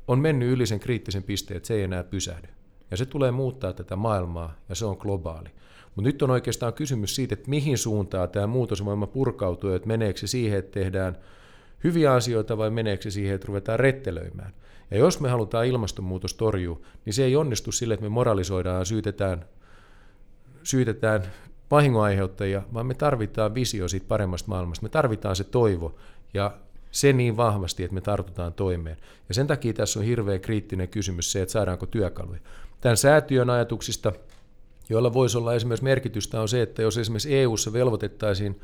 on 0.08 0.20
mennyt 0.20 0.50
yli 0.50 0.66
sen 0.66 0.80
kriittisen 0.80 1.24
pisteen, 1.24 1.58
että 1.58 1.68
se 1.68 1.74
ei 1.74 1.84
enää 1.84 2.04
pysähdy. 2.04 2.48
Ja 2.92 2.98
se 2.98 3.06
tulee 3.06 3.32
muuttaa 3.32 3.74
tätä 3.74 3.96
maailmaa 3.96 4.56
ja 4.70 4.76
se 4.76 4.86
on 4.86 4.98
globaali. 5.00 5.50
Mutta 5.96 6.08
nyt 6.08 6.22
on 6.22 6.32
oikeastaan 6.32 6.74
kysymys 6.74 7.16
siitä, 7.16 7.34
että 7.34 7.50
mihin 7.50 7.78
suuntaan 7.78 8.30
tämä 8.30 8.48
muutosvoima 8.48 9.08
purkautuu, 9.08 9.74
että 9.74 9.88
meneekö 9.88 10.20
se 10.20 10.28
siihen, 10.28 10.60
että 10.60 10.80
tehdään 10.80 11.18
hyviä 11.84 12.14
asioita 12.14 12.58
vai 12.58 12.70
meneekö 12.70 13.04
se 13.04 13.12
siihen, 13.12 13.36
että 13.36 13.48
ruvetaan 13.48 13.80
rettelöimään. 13.80 14.54
Ja 14.92 14.98
jos 14.98 15.20
me 15.20 15.30
halutaan 15.30 15.66
ilmastonmuutos 15.66 16.34
torjua, 16.34 16.80
niin 17.06 17.14
se 17.14 17.24
ei 17.24 17.36
onnistu 17.36 17.72
sille, 17.72 17.94
että 17.94 18.04
me 18.04 18.10
moralisoidaan 18.10 18.80
ja 18.80 18.86
syytetään, 18.86 19.46
syytetään 20.64 21.24
vahingonaiheuttajia, 21.72 22.62
vaan 22.74 22.86
me 22.86 22.94
tarvitaan 22.94 23.56
visio 23.56 23.88
siitä 23.88 24.06
paremmasta 24.08 24.50
maailmasta. 24.50 24.84
Me 24.84 24.90
tarvitaan 24.90 25.36
se 25.36 25.44
toivo 25.44 25.96
ja 26.34 26.58
se 26.92 27.14
niin 27.14 27.38
vahvasti, 27.38 27.84
että 27.84 27.94
me 27.94 28.02
tartutaan 28.02 28.54
toimeen. 28.54 28.98
Ja 29.28 29.34
sen 29.34 29.48
takia 29.48 29.74
tässä 29.74 30.00
on 30.00 30.06
hirveän 30.06 30.42
kriittinen 30.42 30.90
kysymys 30.90 31.32
se, 31.32 31.42
että 31.42 31.52
saadaanko 31.52 31.86
työkaluja. 31.86 32.40
Tämän 32.82 32.98
säätiön 32.98 33.50
ajatuksista, 33.50 34.12
joilla 34.90 35.14
voisi 35.14 35.38
olla 35.38 35.54
esimerkiksi 35.54 35.84
merkitystä, 35.84 36.42
on 36.42 36.50
se, 36.50 36.62
että 36.62 36.82
jos 36.82 36.98
esimerkiksi 36.98 37.36
EU-ssa 37.38 37.74
velvoitettaisiin 37.74 38.62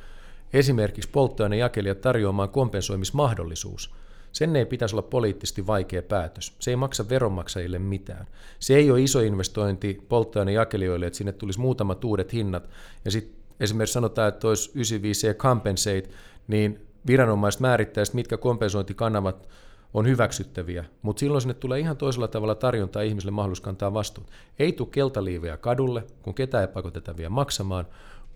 esimerkiksi 0.53 1.09
polttoainejakelijat 1.09 2.01
tarjoamaan 2.01 2.49
kompensoimismahdollisuus– 2.49 3.93
Sen 4.31 4.55
ei 4.55 4.65
pitäisi 4.65 4.95
olla 4.95 5.01
poliittisesti 5.01 5.67
vaikea 5.67 6.01
päätös. 6.01 6.55
Se 6.59 6.71
ei 6.71 6.75
maksa 6.75 7.09
veronmaksajille 7.09 7.79
mitään. 7.79 8.27
Se 8.59 8.75
ei 8.75 8.91
ole 8.91 9.01
iso 9.01 9.19
investointi 9.19 10.01
polttoainejakelijoille, 10.09 11.07
että 11.07 11.17
sinne 11.17 11.31
tulisi 11.31 11.59
muutamat 11.59 12.03
uudet 12.03 12.33
hinnat. 12.33 12.69
Ja 13.05 13.11
sitten 13.11 13.35
esimerkiksi 13.59 13.93
sanotaan, 13.93 14.29
että 14.29 14.47
olisi 14.47 14.71
95 14.75 15.33
compensate, 15.33 16.09
niin 16.47 16.87
viranomaiset 17.07 17.61
määrittäisivät, 17.61 18.15
mitkä 18.15 18.37
kompensointikanavat 18.37 19.49
on 19.93 20.07
hyväksyttäviä, 20.07 20.85
mutta 21.01 21.19
silloin 21.19 21.41
sinne 21.41 21.53
tulee 21.53 21.79
ihan 21.79 21.97
toisella 21.97 22.27
tavalla 22.27 22.55
tarjontaa 22.55 23.01
ihmisille 23.01 23.31
mahdollisuus 23.31 23.63
kantaa 23.63 23.93
vastuut. 23.93 24.27
Ei 24.59 24.71
tule 24.71 24.87
keltaliivejä 24.91 25.57
kadulle, 25.57 26.03
kun 26.21 26.33
ketään 26.33 26.61
ei 26.61 26.73
pakoteta 26.73 27.17
vielä 27.17 27.29
maksamaan, 27.29 27.85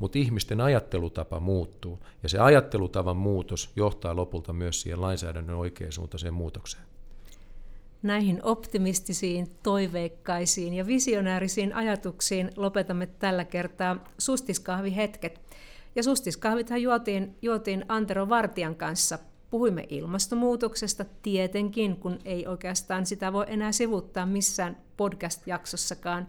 mutta 0.02 0.20
ihmisten 0.20 0.62
ajattelutapa 0.62 1.40
muuttuu, 1.40 2.00
ja 2.24 2.30
se 2.30 2.40
ajattelutavan 2.40 3.18
muutos 3.18 3.70
johtaa 3.76 4.16
lopulta 4.16 4.54
myös 4.54 4.82
siihen 4.82 5.02
lainsäädännön 5.02 5.56
oikeasuuntaiseen 5.56 6.34
muutokseen. 6.34 6.84
Näihin 8.04 8.40
optimistisiin, 8.44 9.48
toiveikkaisiin 9.64 10.74
ja 10.74 10.88
visionäärisiin 10.88 11.76
ajatuksiin 11.76 12.52
lopetamme 12.56 13.06
tällä 13.06 13.46
kertaa 13.46 13.98
sustiskahvihetket. 14.18 15.42
Ja 15.96 16.04
sustiskahvithan 16.04 16.82
juotiin, 16.82 17.36
juotiin 17.42 17.86
Antero 17.88 18.30
Vartian 18.30 18.76
kanssa. 18.76 19.20
Puhuimme 19.50 19.86
ilmastonmuutoksesta 19.90 21.06
tietenkin, 21.22 21.96
kun 21.96 22.20
ei 22.26 22.48
oikeastaan 22.48 23.06
sitä 23.06 23.34
voi 23.34 23.46
enää 23.48 23.72
sivuttaa 23.72 24.26
missään 24.26 24.78
podcast-jaksossakaan, 24.98 26.28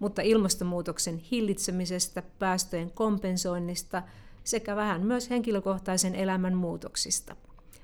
mutta 0.00 0.22
ilmastonmuutoksen 0.22 1.18
hillitsemisestä, 1.18 2.22
päästöjen 2.38 2.90
kompensoinnista 2.90 4.02
sekä 4.44 4.76
vähän 4.76 5.06
myös 5.06 5.30
henkilökohtaisen 5.30 6.14
elämän 6.14 6.54
muutoksista. 6.54 7.36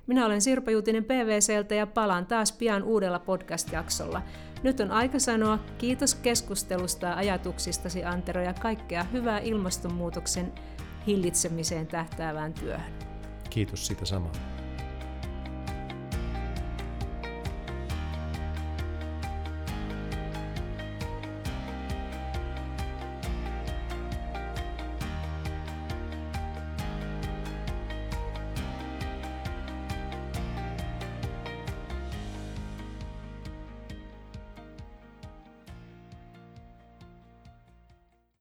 Minä 0.06 0.26
olen 0.26 0.42
Sirpa 0.42 0.70
Jutinen 0.70 1.04
PVCltä 1.04 1.74
ja 1.74 1.86
palaan 1.86 2.26
taas 2.26 2.52
pian 2.52 2.82
uudella 2.82 3.18
podcast-jaksolla. 3.18 4.22
Nyt 4.62 4.80
on 4.80 4.90
aika 4.90 5.18
sanoa 5.18 5.58
kiitos 5.78 6.14
keskustelusta 6.14 7.06
ja 7.06 7.16
ajatuksistasi 7.16 8.04
Antero 8.04 8.42
ja 8.42 8.54
kaikkea 8.54 9.04
hyvää 9.04 9.38
ilmastonmuutoksen 9.38 10.52
hillitsemiseen 11.06 11.86
tähtäävään 11.86 12.54
työhön. 12.54 12.92
Kiitos 13.50 13.86
sitä 13.86 14.04
samaa. 14.04 14.55